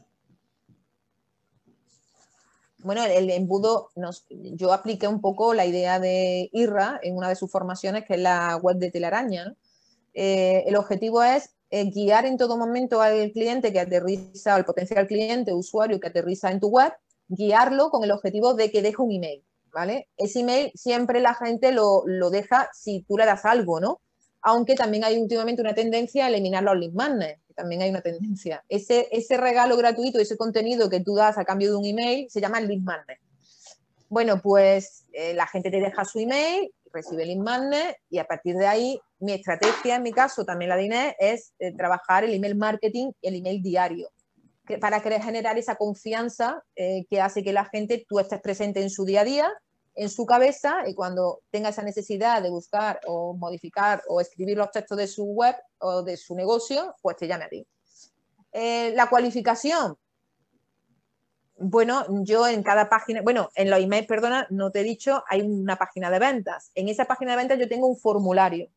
[2.78, 7.30] Bueno, el, el embudo, nos- yo apliqué un poco la idea de IRRA en una
[7.30, 9.56] de sus formaciones, que es la web de Telaraña.
[10.14, 15.08] Eh, el objetivo es eh, guiar en todo momento al cliente que aterriza, al potencial
[15.08, 16.94] cliente, usuario que aterriza en tu web,
[17.28, 20.10] guiarlo con el objetivo de que deje un email, ¿vale?
[20.18, 24.02] Ese email siempre la gente lo, lo deja si tú le das algo, ¿no?
[24.42, 28.64] Aunque también hay últimamente una tendencia a eliminar los lead magnets, también hay una tendencia.
[28.70, 32.42] Ese, ese regalo gratuito, ese contenido que tú das a cambio de un email, se
[32.42, 33.20] llama lead magnet.
[34.10, 38.26] Bueno, pues eh, la gente te deja su email, recibe el lead magnet y a
[38.26, 42.34] partir de ahí mi estrategia, en mi caso, también la de es eh, trabajar el
[42.34, 44.10] email marketing el email diario
[44.66, 48.90] que- para generar esa confianza eh, que hace que la gente, tú estés presente en
[48.90, 49.52] su día a día,
[49.96, 54.72] en su cabeza y cuando tenga esa necesidad de buscar o modificar o escribir los
[54.72, 57.66] textos de su web o de su negocio, pues te llame a ti.
[58.52, 59.98] Eh, la cualificación.
[61.58, 65.42] Bueno, yo en cada página, bueno, en los emails, perdona, no te he dicho, hay
[65.42, 66.72] una página de ventas.
[66.76, 68.70] En esa página de ventas yo tengo un formulario.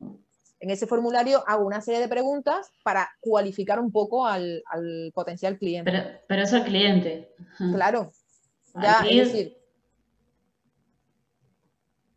[0.61, 5.57] En ese formulario hago una serie de preguntas para cualificar un poco al, al potencial
[5.59, 5.91] cliente.
[5.91, 7.35] Pero, pero eso el cliente.
[7.75, 8.13] Claro.
[8.75, 9.57] Al Ya, lead, es decir,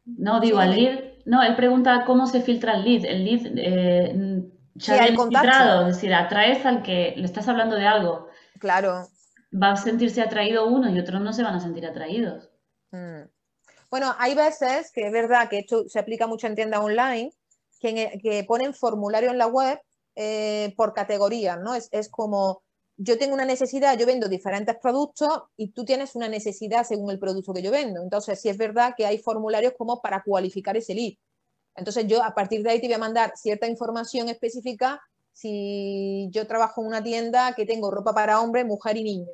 [0.06, 3.06] No, digo, Sí, al lead, no, él pregunta cómo se filtra el lead.
[3.06, 4.44] El lead eh,
[4.76, 8.28] ya Sí, al filtrado, es decir, atraes al que le estás hablando de algo.
[8.60, 9.08] claro.
[9.60, 12.50] Va a sentirse atraído uno y otros no se van a sentir atraídos.
[12.92, 13.24] Mm.
[13.90, 17.32] Bueno, hay veces que es verdad que esto se aplica mucho en tiendas online,
[17.80, 19.80] que, en- que ponen formulario en la web
[20.16, 21.76] eh, por categorías, ¿no?
[21.76, 22.64] Es, es como,
[22.98, 27.20] yo tengo una necesidad, yo vendo diferentes productos y tú tienes una necesidad según el
[27.20, 28.02] producto que yo vendo.
[28.02, 31.14] Entonces, sí es verdad que hay formularios como para cualificar ese lead.
[31.76, 35.02] Entonces, yo a partir de ahí te voy a mandar cierta información específica
[35.34, 39.32] si yo trabajo en una tienda que tengo ropa para hombre, mujer y niño.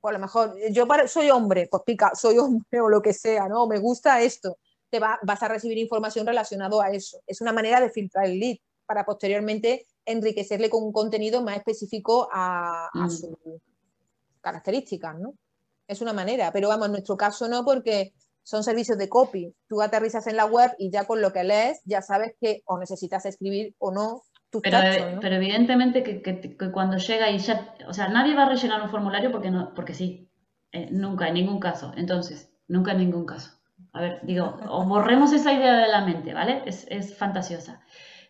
[0.00, 3.12] Pues a lo mejor yo para- soy hombre, pues pica, soy hombre o lo que
[3.12, 3.66] sea, ¿no?
[3.66, 4.56] Me gusta esto.
[4.88, 7.20] Te va- vas a recibir información relacionada a eso.
[7.26, 12.28] Es una manera de filtrar el lead para posteriormente enriquecerle con un contenido más específico
[12.32, 13.10] a, a Mm.
[13.10, 13.30] sus
[14.40, 15.34] características, ¿no?
[15.86, 19.54] Es una manera, pero vamos, en nuestro caso no, porque son servicios de copy.
[19.68, 22.78] Tú aterrizas en la web y ya con lo que lees ya sabes que o
[22.78, 25.20] necesitas escribir o no tus Pero, eh, ¿no?
[25.20, 28.82] pero evidentemente que, que- que cuando llega y ya, o sea, nadie va a rellenar
[28.82, 30.28] un formulario porque no, porque sí.
[30.72, 31.92] Eh, nunca, en ningún caso.
[31.96, 33.50] Entonces, nunca en ningún caso.
[33.92, 36.62] A ver, digo, o borremos esa idea de la mente, ¿vale?
[36.66, 37.82] Es, es fantasiosa.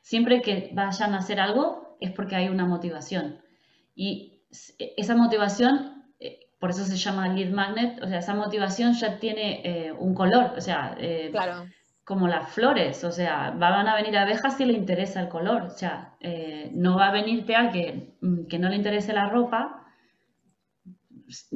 [0.02, 3.40] Siempre que vayan a hacer algo es porque hay una motivación.
[3.94, 8.94] Y s- esa motivación, eh, por eso se llama lead magnet, o sea, esa motivación
[8.94, 11.66] ya tiene eh, un color, o sea, eh, Claro.
[12.10, 15.70] Como las flores, o sea, van a venir abejas si le interesa el color, o
[15.70, 19.86] sea, eh, no va a venirte a que, mm, que no le interese la ropa,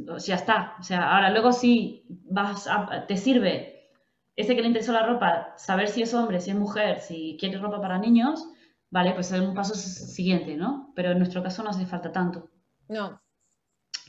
[0.06, 3.90] pues, ya está, o sea, ahora luego si vas a- te sirve
[4.36, 7.58] ese que le interesó la ropa, saber si es hombre, si es mujer, si quiere
[7.58, 8.48] ropa para niños,
[8.90, 10.92] Vale, pues es un paso siguiente, ¿no?
[10.94, 12.48] Pero en nuestro caso no hace falta tanto.
[12.88, 13.20] No.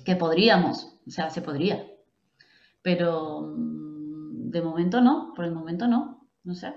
[0.05, 1.86] Que podríamos, o sea, se podría.
[2.81, 6.73] Pero mm, de momento no, por el momento no, no sé.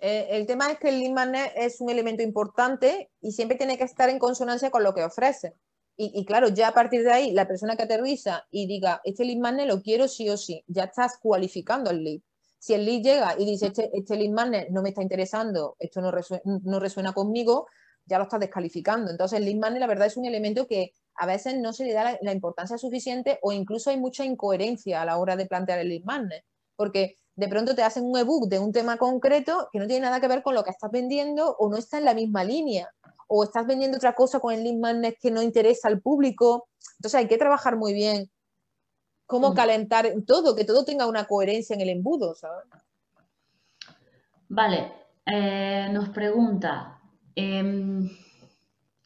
[0.00, 3.84] Eh, el tema es que el lead es un elemento importante y siempre tiene que
[3.84, 5.54] estar en consonancia con lo que ofrece.
[5.94, 9.38] Y, claro, ya a partir de ahí, la persona que aterriza y diga, este lead
[9.38, 12.20] magnet lo quiero sí o sí, ya estás cualificando el lead.
[12.58, 16.00] Si el lead llega y dice, este, este lead magnet no me está interesando, esto
[16.00, 17.68] no resuena, no resuena conmigo,
[18.06, 19.10] ya lo estás descalificando.
[19.10, 21.92] Entonces, el lead magnet, la verdad, es un elemento que a veces no se le
[21.92, 25.90] da la, importancia suficiente o incluso hay mucha incoherencia a la hora de plantear el
[25.90, 26.44] lead magnet.
[26.74, 30.20] Porque de pronto te hacen un ebook de un tema concreto que no tiene nada
[30.20, 32.90] que ver con lo que estás vendiendo o no está en la misma línea
[33.26, 36.68] o estás vendiendo otra cosa con el lead magnet que no interesa al público.
[36.98, 38.30] Entonces hay que trabajar muy bien
[39.24, 39.54] cómo mm.
[39.54, 42.64] calentar todo, que todo tenga una coherencia en el embudo, ¿sabes?
[44.48, 44.92] Vale,
[45.24, 47.00] eh, nos pregunta,
[47.34, 48.10] em,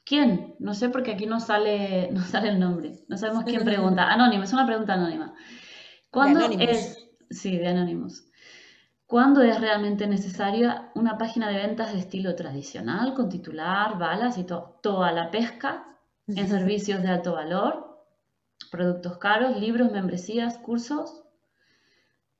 [0.04, 0.56] ¿quién?
[0.58, 4.02] No sé porque aquí no sale, no sale el nombre, no sabemos quién pregunta.
[4.12, 5.32] Anónimo, es una pregunta anónima.
[6.10, 7.05] ¿Cuándo es?
[7.30, 8.24] Sí, de Anónimos.
[9.06, 14.44] ¿Cuándo es realmente necesaria una página de ventas de estilo tradicional, con titular, balas y
[14.44, 15.86] toda la pesca
[16.26, 18.04] en servicios de alto valor,
[18.70, 21.22] productos caros, libros, membresías, cursos?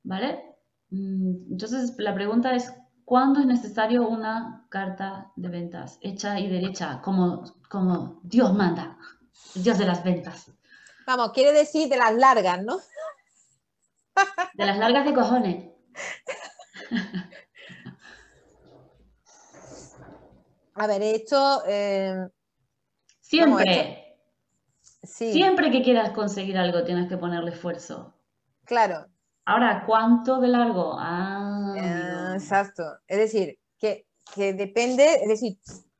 [0.03, 0.43] ¿Vale?
[0.89, 2.73] Mm, entonces, la pregunta es,
[3.05, 8.97] ¿cuándo es necesario una carta de ventas hecha y derecha, como, como Dios manda,
[9.55, 10.51] Dios de las ventas?
[11.05, 12.77] Vamos, quiere decir de las largas, ¿no?
[14.53, 15.71] De las largas de cojones.
[20.75, 21.63] A ver, esto...
[21.67, 22.27] Eh,
[23.19, 24.17] siempre.
[25.03, 28.13] Siempre que quieras conseguir algo tienes que ponerle esfuerzo.
[28.65, 29.05] Claro.
[29.45, 30.95] Ahora, ¿cuánto de largo?
[30.99, 32.83] Ah, eh, exacto.
[33.07, 35.57] Es decir, que, depende, es decir,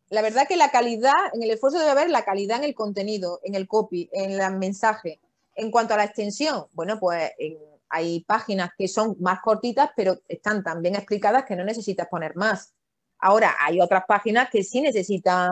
[0.10, 3.40] la verdad que la calidad, en el esfuerzo debe haber la calidad en el contenido,
[3.44, 5.22] en el copy, en el mensaje.
[5.56, 7.58] En cuanto a la extensión, bueno, pues en,
[7.90, 12.36] hay páginas que son más cortitas, pero están tan bien explicadas que no necesitas poner
[12.36, 12.74] más.
[13.20, 15.52] Ahora, hay otras páginas que sí necesitan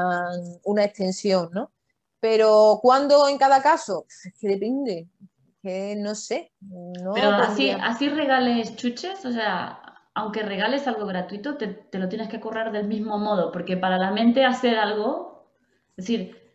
[0.63, 1.71] una extensión, ¿no?
[2.19, 4.05] Pero ¿cuándo en cada caso?
[4.07, 5.07] Es que depende,
[5.61, 6.51] que no sé.
[7.13, 9.81] pero así, así regales chuches, o sea,
[10.13, 13.97] aunque regales algo gratuito, te, te, lo tienes que correr del mismo modo, porque para
[13.97, 15.49] la mente hacer algo,
[15.97, 16.45] es decir,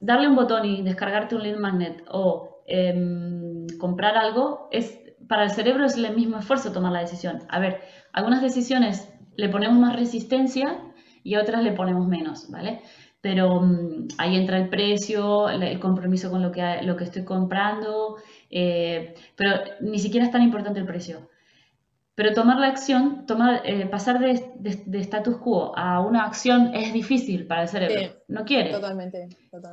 [0.00, 5.50] darle un botón y descargarte un lead magnet o em, comprar algo es para el
[5.50, 7.42] cerebro es el mismo esfuerzo tomar la decisión.
[7.48, 7.80] A ver,
[8.12, 10.78] algunas decisiones le ponemos más resistencia
[11.22, 12.80] y a otras le ponemos menos, ¿vale?
[13.20, 18.16] Pero mm, ahí entra el precio, el, compromiso con lo que, lo que estoy comprando,
[18.50, 21.28] eh, pero ni siquiera es tan importante el precio.
[22.14, 26.92] Pero tomar la acción, tomar, eh, pasar de, de, status quo a una acción es
[26.92, 28.18] difícil para el cerebro.
[28.26, 28.72] no quiere.
[28.72, 29.28] Totalmente,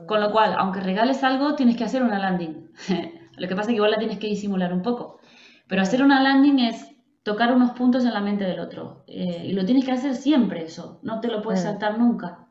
[0.05, 2.69] Con lo cual, aunque regales algo, tienes que hacer una landing.
[3.37, 5.19] lo que pasa es que igual la tienes que disimular un poco.
[5.67, 9.03] Pero hacer una landing es tocar unos puntos en la mente del otro.
[9.07, 12.47] Eh, y lo tienes que hacer siempre eso, no te lo puedes saltar nunca.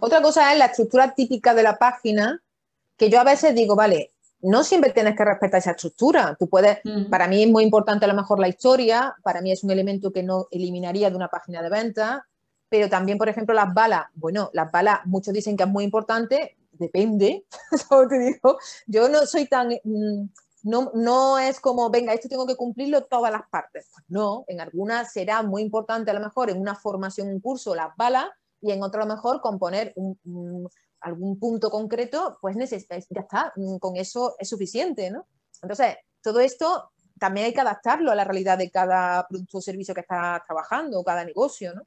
[0.00, 2.40] Otra cosa es la estructura típica de la página,
[2.96, 6.36] que yo a veces digo, vale, no siempre tienes que respetar esa estructura.
[6.38, 7.10] Tú puedes, mm.
[7.10, 10.12] para mí es muy importante a lo mejor la historia, para mí es un elemento
[10.12, 12.26] que no eliminaría de una página de venta,
[12.68, 14.06] pero también, por ejemplo, las balas.
[14.14, 17.44] Bueno, las balas, muchos dicen que es muy importante, depende,
[18.08, 18.58] te digo.
[18.86, 20.24] Yo no soy tan, mm,
[20.62, 23.88] no, es como, venga, esto tengo que cumplirlo todas las partes.
[23.92, 27.74] Pues no, en algunas será muy importante a lo mejor en una formación, un curso,
[27.74, 28.26] las balas,
[28.60, 29.92] y en otro a lo mejor componer
[31.00, 35.26] algún punto concreto, pues ya está, mm, con eso es suficiente, ¿no?
[35.60, 39.94] Entonces, todo esto también hay que adaptarlo a la realidad de cada producto o servicio
[39.94, 41.82] que está trabajando, cada negocio, ¿no?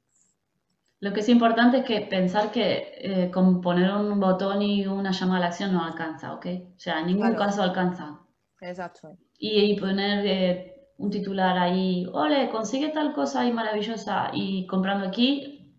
[1.00, 5.12] Lo que es importante es que pensar que eh, con poner un botón y una
[5.12, 6.46] llamada a la acción no alcanza, ¿ok?
[6.76, 8.20] O sea, en ningún caso alcanza.
[8.60, 9.16] Exacto.
[9.38, 15.74] Y, poner eh, un titular ahí, ole, consigue tal cosa ahí maravillosa y comprando aquí,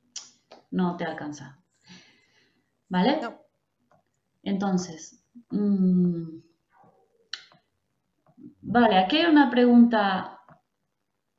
[0.72, 1.60] no te alcanza.
[2.90, 3.20] ¿Vale?
[4.44, 6.40] Entonces, mm,
[8.62, 10.40] vale, aquí hay una pregunta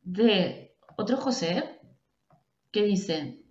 [0.02, 1.80] de otro José
[2.70, 3.42] que dice,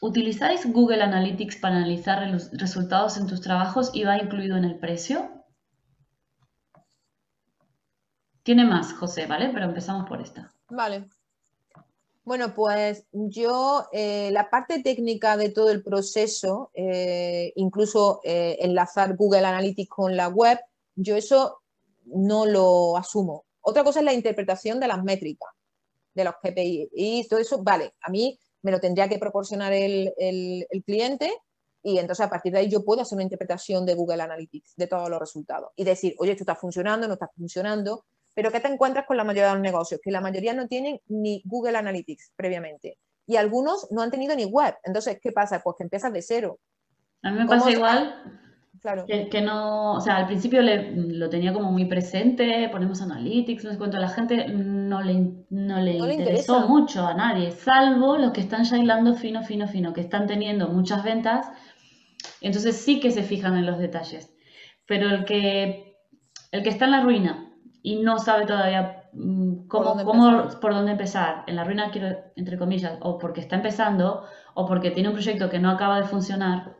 [0.00, 4.78] ¿utilizáis Google Analytics para analizar los resultados en tus trabajos y va incluido en el
[4.78, 5.33] precio?
[8.44, 9.50] Tiene más, José, ¿vale?
[9.52, 10.52] Pero empezamos por esta.
[10.68, 11.08] Vale.
[12.24, 19.16] Bueno, pues yo eh, la parte técnica de todo el proceso, eh, incluso eh, enlazar
[19.16, 20.58] Google Analytics con la web,
[20.94, 21.62] yo eso
[22.04, 23.46] no lo asumo.
[23.62, 25.50] Otra cosa es la interpretación de las métricas,
[26.14, 30.12] de los KPI y todo eso, vale, a mí me lo tendría que proporcionar el,
[30.18, 31.30] el, cliente
[31.82, 34.86] y entonces a partir de ahí yo puedo hacer una interpretación de Google Analytics de
[34.86, 38.04] todos los resultados y decir, oye, esto está funcionando, no está funcionando,
[38.34, 40.00] pero ¿qué te encuentras con la mayoría de los negocios?
[40.02, 44.44] Que la mayoría no tienen ni Google Analytics previamente y algunos no han tenido ni
[44.44, 44.74] web.
[44.84, 45.60] Entonces, ¿qué pasa?
[45.62, 46.58] Pues que empiezas de cero.
[47.22, 48.40] A mí me pasa igual.
[48.80, 49.06] Claro.
[49.06, 53.78] Que, no, o sea, al principio lo tenía como muy presente, ponemos analytics, no sé
[53.78, 58.42] cuánto, a la gente no le, no le interesó mucho a nadie, salvo los que
[58.42, 61.46] están ya hilando fino, fino, fino, que están teniendo muchas ventas,
[62.42, 64.34] entonces sí que se fijan en los detalles.
[64.84, 65.96] Pero el que,
[66.52, 67.53] el que está en la ruina
[67.84, 72.16] y no sabe todavía mm, cómo, ¿Por, cómo, por dónde empezar, en la ruina quiero,
[72.34, 76.08] entre comillas, o porque está empezando, o porque tiene un proyecto que no acaba de
[76.08, 76.76] funcionar,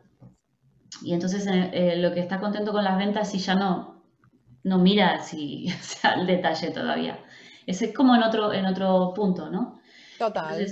[1.03, 4.03] y entonces eh, eh, lo que está contento con las ventas si ya no,
[4.63, 7.19] no mira si, sea, el detalle todavía.
[7.67, 9.81] Ese es como en otro, en otro punto, ¿no?
[10.19, 10.67] Total.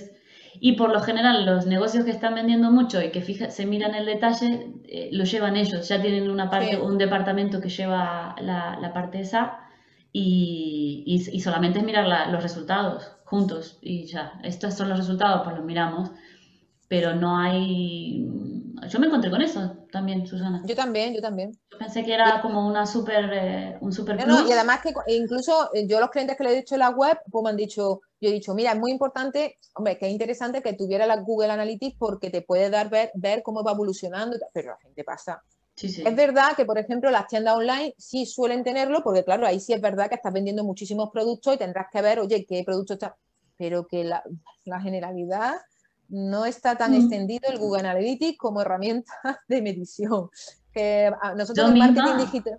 [0.60, 3.94] y por lo general los negocios que están vendiendo mucho y que fija, se miran
[3.94, 5.86] el detalle, eh, lo llevan ellos.
[5.88, 9.61] Ya tienen una parte, un departamento que lleva la, la parte esa
[10.12, 14.40] y, y, solamente es mirar los resultados juntos y ya.
[14.42, 16.10] Estos son los resultados, pues los miramos.
[16.88, 18.28] Pero no hay
[18.88, 20.62] yo me encontré con eso también, Susana.
[20.64, 21.52] Yo también, yo también.
[21.70, 25.86] Yo pensé que era como una super, eh, un super y además que incluso eh,
[25.86, 28.28] yo los clientes que le he dicho en la web, pues me han dicho, yo
[28.28, 31.96] he dicho, mira, es muy importante, hombre, que es interesante que tuviera la Google Analytics
[31.98, 35.42] porque te puede dar ver, ver cómo va evolucionando, pero la gente pasa.
[35.82, 36.02] Sí, sí.
[36.06, 39.72] Es verdad que, por ejemplo, las tiendas online sí suelen tenerlo, porque claro, ahí sí
[39.72, 43.16] es verdad que estás vendiendo muchísimos productos y tendrás que ver, oye, qué producto está,
[43.56, 44.22] pero que la,
[44.64, 45.56] la generalidad
[46.08, 46.94] no está tan mm.
[46.94, 49.12] extendido el Google Analytics como herramienta
[49.48, 50.30] de medición.
[50.72, 52.58] Que ah, nosotros en marketing digital,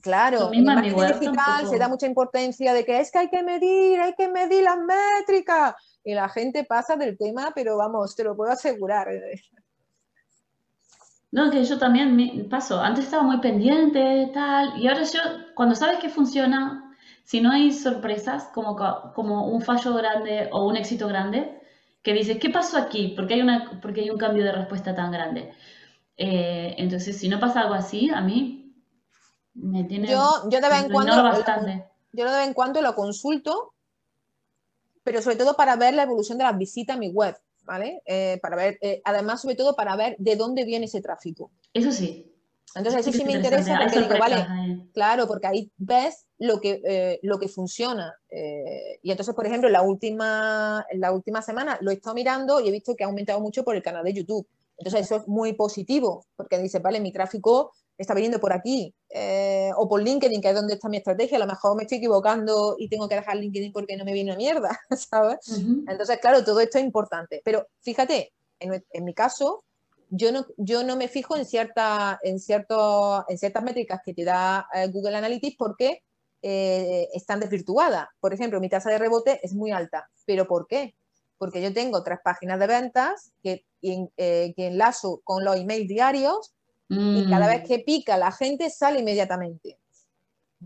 [0.00, 4.00] claro, en marketing digital se da mucha importancia de que es que hay que medir,
[4.00, 5.74] hay que medir las métricas.
[6.02, 9.08] Y la gente pasa del tema, pero vamos, te lo puedo asegurar.
[11.32, 12.80] No, que yo también me paso.
[12.80, 15.20] Antes estaba muy pendiente, tal, y ahora yo,
[15.54, 18.76] cuando sabes que funciona, si no hay sorpresas, como,
[19.14, 21.58] como un fallo grande o un éxito grande,
[22.02, 23.14] que dices, ¿qué pasó aquí?
[23.16, 25.54] ¿Por qué hay, una, porque hay un cambio de respuesta tan grande?
[26.18, 28.74] Eh, entonces, si no pasa algo así, a mí
[29.54, 30.08] me tiene...
[30.08, 31.22] Yo, yo de vez en cuando...
[31.22, 31.88] Bastante.
[32.12, 33.72] Yo de vez en cuando lo consulto,
[35.02, 38.02] pero sobre todo para ver la evolución de las visitas a mi web, ¿vale?
[38.06, 41.50] Eh, para ver, eh, además, sobre todo para ver de dónde viene ese tráfico.
[41.72, 42.28] Eso sí.
[42.74, 44.46] Entonces, eso sí me interesa porque digo, vale,
[44.94, 48.14] claro, porque ahí ves lo que, eh, lo que funciona.
[49.02, 52.72] Y entonces, por ejemplo, la última, la última semana lo he estado mirando y he
[52.72, 54.46] visto que ha aumentado mucho por el canal de YouTube.
[54.78, 57.72] Entonces, eso es muy positivo, porque dice, vale, mi tráfico
[58.02, 61.36] está viniendo por aquí, eh, o por LinkedIn, que es donde está mi estrategia.
[61.36, 64.30] A lo mejor me estoy equivocando y tengo que dejar LinkedIn porque no me viene
[64.30, 64.78] una mierda,
[65.10, 65.38] ¿sabes?
[65.88, 67.40] Entonces, claro, todo esto es importante.
[67.44, 69.64] Pero fíjate, en, en mi caso,
[70.14, 74.24] yo no, yo no me fijo en, cierta, en, cierto, en ciertas métricas que te
[74.24, 76.02] da eh, Google Analytics porque
[76.42, 78.08] eh, están desvirtuadas.
[78.20, 80.10] Por ejemplo, mi tasa de rebote es muy alta.
[80.26, 80.94] ¿Pero por qué?
[81.38, 86.52] Porque yo tengo tres páginas de ventas que, eh, que enlazo con los emails diarios
[86.88, 87.66] y cada vez mm.
[87.66, 89.78] que pica la gente sale inmediatamente.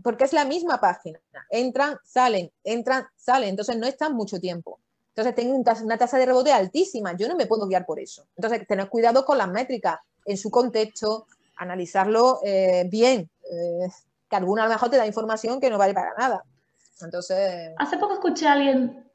[0.03, 1.19] Porque es la misma página.
[1.49, 3.49] Entran, salen, entran, salen.
[3.49, 4.79] Entonces no están mucho tiempo.
[5.17, 8.27] Entonces tengo una tasa de rebote altísima, yo no me puedo guiar por eso.
[8.35, 11.25] Entonces, tener cuidado con las métricas en su contexto,
[11.55, 13.87] analizarlo eh, bien, eh,
[14.29, 16.43] que alguna a lo mejor te da información que no vale para nada.
[17.01, 17.73] Entonces...
[17.79, 19.09] Hace poco escuché a alguien,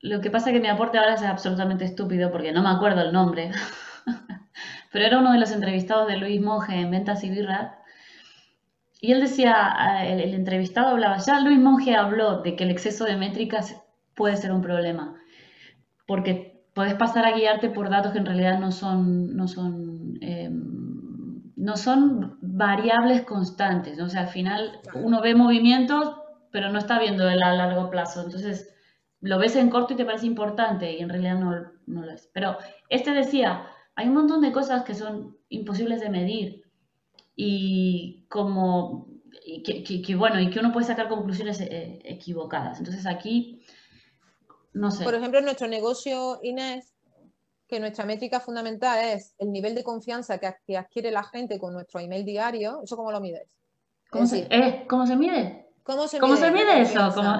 [0.00, 3.02] lo que pasa es que mi aporte ahora es absolutamente estúpido porque no me acuerdo
[3.02, 3.52] el nombre,
[4.92, 7.82] pero era uno de los entrevistados de Luis Monge en Ventas y Birra,
[9.00, 9.74] y él decía,
[10.04, 13.82] eh, el, el, entrevistado hablaba, ya Luis Monge habló de que el exceso de métricas
[14.14, 15.16] puede ser un problema.
[16.06, 21.52] Porque puedes pasar a guiarte por datos que en realidad no son, no son, em,
[21.56, 24.00] no son variables constantes.
[24.00, 26.16] O sea, al final uno ve movimientos,
[26.50, 28.22] pero no está viendo el a largo plazo.
[28.22, 28.72] Entonces,
[29.20, 31.50] lo ves en corto y te parece importante y en realidad no,
[31.86, 32.30] no lo es.
[32.32, 32.56] Pero
[32.88, 36.64] este decía, hay un montón de cosas que son imposibles de medir
[37.36, 39.08] y como
[39.64, 42.78] que, bueno y que uno puede sacar conclusiones eh, equivocadas.
[42.78, 43.62] Entonces aquí
[45.04, 46.94] por ejemplo, en nuestro negocio, Inés,
[47.68, 52.00] que nuestra métrica fundamental es el nivel de confianza que, adquiere la gente con nuestro
[52.00, 53.56] email diario, ¿eso cómo lo mides?
[54.10, 55.68] ¿Cómo, se, eh, ¿cómo se mide?
[55.82, 57.10] ¿Cómo se mide, eso?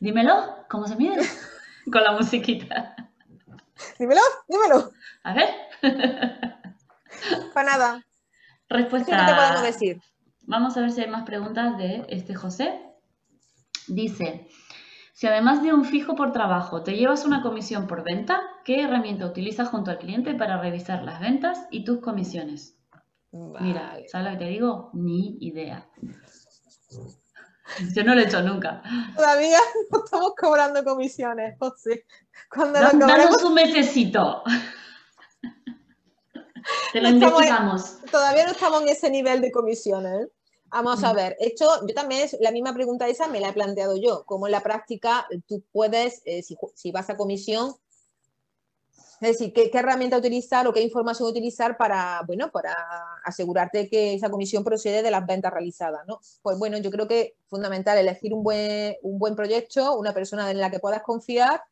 [0.00, 1.16] dímelo, ¿cómo se mide?
[1.92, 2.94] con la musiquita.
[3.98, 4.90] Dímelo, dímelo.
[5.22, 5.48] A ver.
[7.54, 8.04] Para nada.
[8.68, 9.16] Respuesta.
[9.16, 10.00] ¿Qué te podemos decir?
[10.42, 12.80] Vamos a ver si hay más preguntas de este José.
[13.86, 14.48] Dice,
[15.12, 19.26] Si además de un fijo por trabajo te llevas una comisión por venta, ¿qué herramienta
[19.26, 22.78] utilizas junto al cliente para revisar las ventas y tus comisiones?
[23.32, 23.96] Mira.
[24.06, 24.90] ¿sabes lo que te digo?
[24.94, 25.86] Ni idea.
[27.94, 28.82] Yo no lo he hecho nunca.
[29.14, 29.58] Todavía
[29.90, 32.04] no estamos cobrando comisiones, José.
[32.52, 34.42] Cuando lo Da- cobremos, un mesecito.
[36.92, 37.98] Te lo No investigamos.
[38.10, 40.28] todavía no estamos en ese nivel de comisiones.
[40.70, 43.96] Vamos a ver, esto yo también es la misma pregunta esa me la he planteado
[43.96, 44.24] yo.
[44.26, 47.74] Como en la práctica tú puedes, eh, si, si vas a comisión,
[49.20, 52.74] es decir, ¿qué, qué herramienta utilizar o qué información utilizar para, bueno, para
[53.24, 56.20] asegurarte que esa comisión procede de las ventas realizadas, ¿no?
[56.42, 60.50] Pues bueno, yo creo que es fundamental elegir un buen, un buen proyecto, una persona
[60.50, 61.62] en la que puedas confiar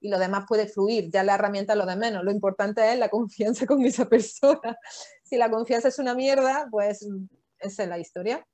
[0.00, 1.10] y lo demás puede fluir.
[1.10, 2.24] Ya la herramienta lo de menos.
[2.24, 4.76] Lo importante es la confianza con esa persona.
[5.22, 7.06] Si la confianza es una mierda, pues
[7.58, 8.46] esa es la historia.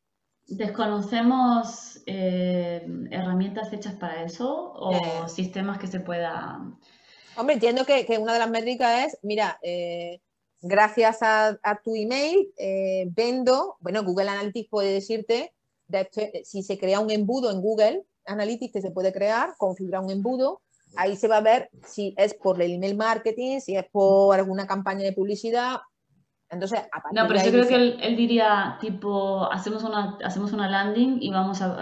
[0.47, 5.29] ¿Desconocemos eh, herramientas hechas para eso o Eh.
[5.29, 6.61] sistemas que se pueda...
[7.37, 10.21] Hombre, entiendo que, que una de las métricas es, mira, eh,
[10.61, 15.53] gracias a, a tu email eh, vendo, bueno, Google Analytics puede decirte
[15.89, 20.11] de- si se crea un embudo en Google Analytics que se puede crear, configurar un
[20.11, 20.61] embudo,
[20.97, 24.67] ahí se va a ver si es por el email marketing, si es por alguna
[24.67, 25.81] campaña de publicidad.
[26.51, 26.81] Entonces,
[27.13, 31.31] No, pero yo creo que él, él diría tipo, hacemos una, hacemos una landing y
[31.31, 31.77] vamos a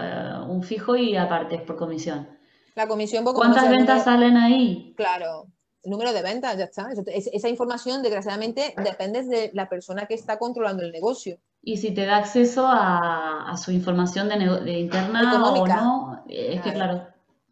[0.45, 2.27] eh, un fijo y aparte es por comisión.
[2.75, 4.93] La comisión, ¿Cuántas ventas salen ahí?
[4.97, 5.47] Claro,
[5.83, 6.89] el número de ventas, ya está.
[7.07, 11.37] Es- esa información, desgraciadamente, depende de la persona que está controlando el negocio.
[11.63, 15.79] Y si te da acceso a, a su información de, de interna Económica.
[15.81, 16.93] o no, es que Claro.
[16.93, 17.07] claro.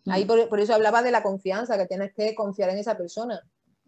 [0.09, 3.39] Ahí por, por eso hablaba de la confianza, que tienes que confiar en esa persona.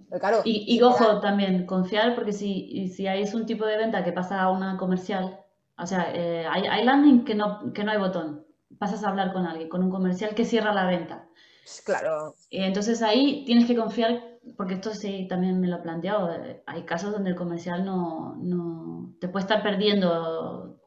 [0.10, 3.66] Pero claro, Y, y ojo, da- también confiar, porque si, si hay es un tipo
[3.66, 5.40] de venta que pasa a una comercial,
[5.78, 8.46] o sea, eh, hay, hay landing que no, que no hay botón.
[8.80, 11.28] Pasas a hablar con alguien, con un comercial que cierra la venta.
[11.64, 16.34] pues, claro, Entonces ahí tienes que confiar, porque esto sí también me lo he planteado.
[16.34, 20.80] eh, Hay casos donde el comercial no, no te puede estar perdiendo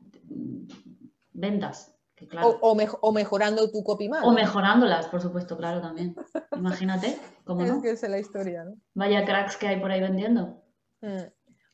[1.33, 2.59] ventas, que o, claro.
[2.61, 4.25] o o mejorando tu copy más.
[4.25, 6.15] O mejorándolas, por supuesto, claro, también.
[6.57, 7.83] Imagínate, ¿cómo Es no?
[7.83, 8.77] que es la historia, ¿no?
[8.95, 10.63] Vaya cracks que hay por ahí vendiendo.
[11.01, 11.25] Mm.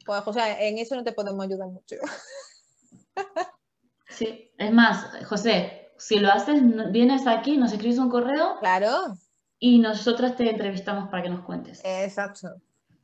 [0.07, 1.97] Pues, José, en eso no te podemos ayudar mucho.
[4.09, 9.17] Sí, es más, José, si lo haces, vienes aquí, nos escribes un correo Claro,
[9.59, 11.81] y nosotras te entrevistamos para que nos cuentes.
[11.85, 12.49] exacto.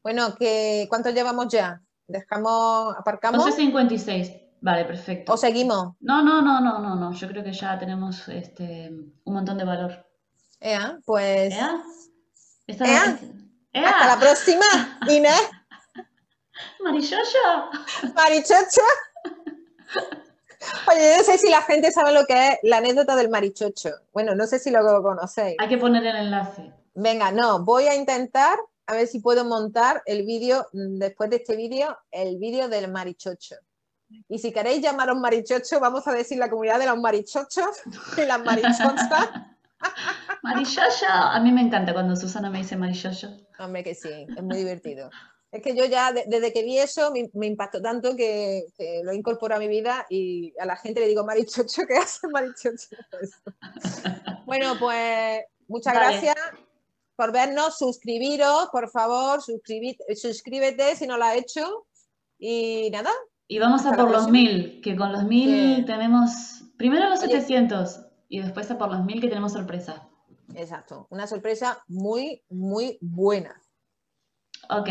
[0.02, 1.82] Bueno, que ¿cuánto llevamos ya?
[2.08, 4.42] ¿Dejamos, aparcamos 11.56.
[4.60, 5.32] Vale, perfecto.
[5.32, 5.94] o seguimos?
[6.00, 7.12] No, no, no, no, no, no.
[7.12, 8.88] Yo creo que ya tenemos este
[9.24, 10.06] un montón de valor.
[10.60, 11.82] Ea, pues ¿Ea?
[12.66, 13.18] Esta Ea.
[13.72, 13.90] ¡Ea!
[13.90, 14.64] hasta la próxima,
[15.08, 15.50] Inés,
[16.82, 17.70] ¡Marichocho!
[18.14, 18.82] marichocho.
[20.90, 23.90] Oye, no sé si la gente sabe lo que es la anécdota del marichocho.
[24.12, 25.56] Bueno, no sé si lo conocéis.
[25.58, 26.72] Hay que poner el enlace.
[26.94, 31.56] Venga, no, voy a intentar a ver si puedo montar el vídeo, después de este
[31.56, 33.56] vídeo, el vídeo del marichocho.
[34.28, 37.82] Y si queréis llamaros marichocho, vamos a decir la comunidad de los marichochos
[38.16, 39.30] y las marichochas.
[40.42, 41.06] ¡Marichocho!
[41.08, 43.36] A mí me encanta cuando Susana me dice marichocho.
[43.58, 45.10] Hombre, que sí, es muy divertido.
[45.52, 49.00] Es que yo ya, de- desde que vi eso, me, me impactó tanto que, que
[49.04, 52.26] lo he incorporado a mi vida y a la gente le digo marichocho, ¿qué hace
[52.28, 52.88] marichocho?
[54.46, 56.06] Bueno, pues muchas Vale.
[56.20, 56.36] gracias
[57.16, 61.86] por vernos, suscribiros, por favor, suscribid- suscríbete si no lo has hecho.
[62.38, 63.10] Y nada,
[63.48, 65.84] Y vamos a por los mil, que con los mil Sí.
[65.86, 66.30] tenemos
[66.76, 67.28] primero los Oye.
[67.40, 70.06] 700 y después a por los mil que tenemos sorpresa.
[70.54, 73.60] exacto, una sorpresa muy, muy buena.
[74.68, 74.88] Ok,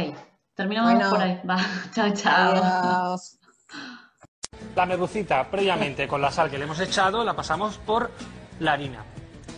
[0.56, 1.10] terminamos Bueno.
[1.10, 1.42] por ahí.
[1.48, 1.58] Va,
[1.94, 2.54] chao, chao.
[2.64, 3.38] Adiós.
[4.76, 8.12] La merlucita, previamente con la sal que le hemos echado, la pasamos por
[8.60, 9.04] la harina.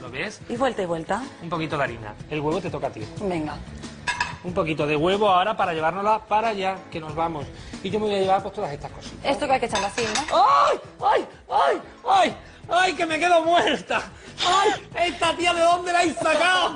[0.01, 0.41] ¿Lo ves?
[0.49, 1.21] Y vuelta y vuelta.
[1.41, 2.13] Un poquito de harina.
[2.29, 3.01] El huevo te toca a ti.
[3.21, 3.55] Venga.
[4.43, 7.45] Un poquito de huevo ahora para llevárnosla para allá, que nos vamos.
[7.83, 9.11] Y yo me voy a llevar pues todas estas cosas.
[9.23, 10.37] Esto que hay que echarlo así, ¿no?
[10.37, 10.79] ¡Ay!
[11.01, 11.27] ¡Ay!
[11.49, 11.81] ¡Ay!
[12.07, 12.37] ¡Ay!
[12.69, 12.93] ¡Ay!
[12.93, 14.03] ¡Que me quedo muerta!
[14.45, 14.87] ¡Ay!
[15.07, 16.75] ¿Esta tía de dónde la habéis sacado?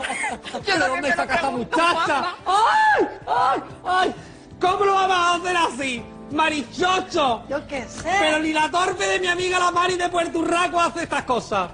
[0.65, 2.35] ¿De dónde saca esta muchacha?
[2.45, 3.07] ¡Ay!
[3.27, 3.63] ¡Ay!
[3.85, 4.15] ¡Ay!
[4.59, 6.05] ¿Cómo lo vamos a hacer así?
[6.31, 7.43] ¡Marichocho!
[7.49, 8.09] Yo qué sé.
[8.19, 11.71] Pero ni la torpe de mi amiga la Mari de Puerto Urraco hace estas cosas.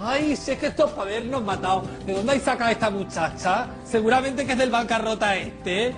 [0.00, 1.82] Ay, si es que esto es para habernos matado.
[2.04, 3.68] ¿De dónde hay sacado esta muchacha?
[3.84, 5.94] Seguramente que es del bancarrota este.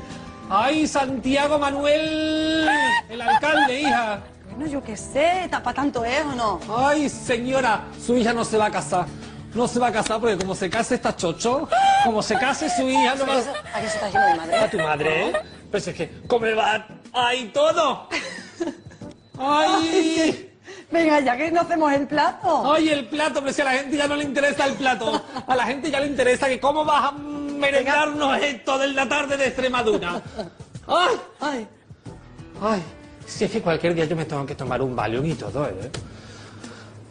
[0.50, 2.68] Ay, Santiago Manuel,
[3.08, 4.20] el alcalde, hija.
[4.56, 6.60] Bueno, yo qué sé, está ¿para tanto es o no?
[6.68, 9.06] Ay, señora, su hija no se va a casar.
[9.52, 11.68] No se va a casar porque como se case está chocho,
[12.04, 13.38] como se case su hija no va a...
[13.38, 14.56] ¿A qué se está yendo mi madre?
[14.58, 15.28] ¿A tu madre?
[15.28, 15.32] ¿eh?
[15.72, 18.08] Pero es que, ¿cómo va ¡Ay, todo!
[19.38, 20.52] ¡Ay!
[20.90, 22.72] Venga, ya que no hacemos el plato.
[22.72, 25.20] Ay, el plato, pero si a la gente ya no le interesa el plato.
[25.48, 29.36] A la gente ya le interesa que cómo vas a merendarnos esto de la tarde
[29.36, 30.22] de Extremadura.
[30.86, 31.16] ¡Ay!
[31.40, 31.68] ¡Ay!
[32.62, 32.82] ¡Ay!
[33.26, 35.90] Si es que cualquier día yo me tengo que tomar un Valium y todo, ¿eh?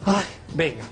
[0.06, 0.84] Ay, venga.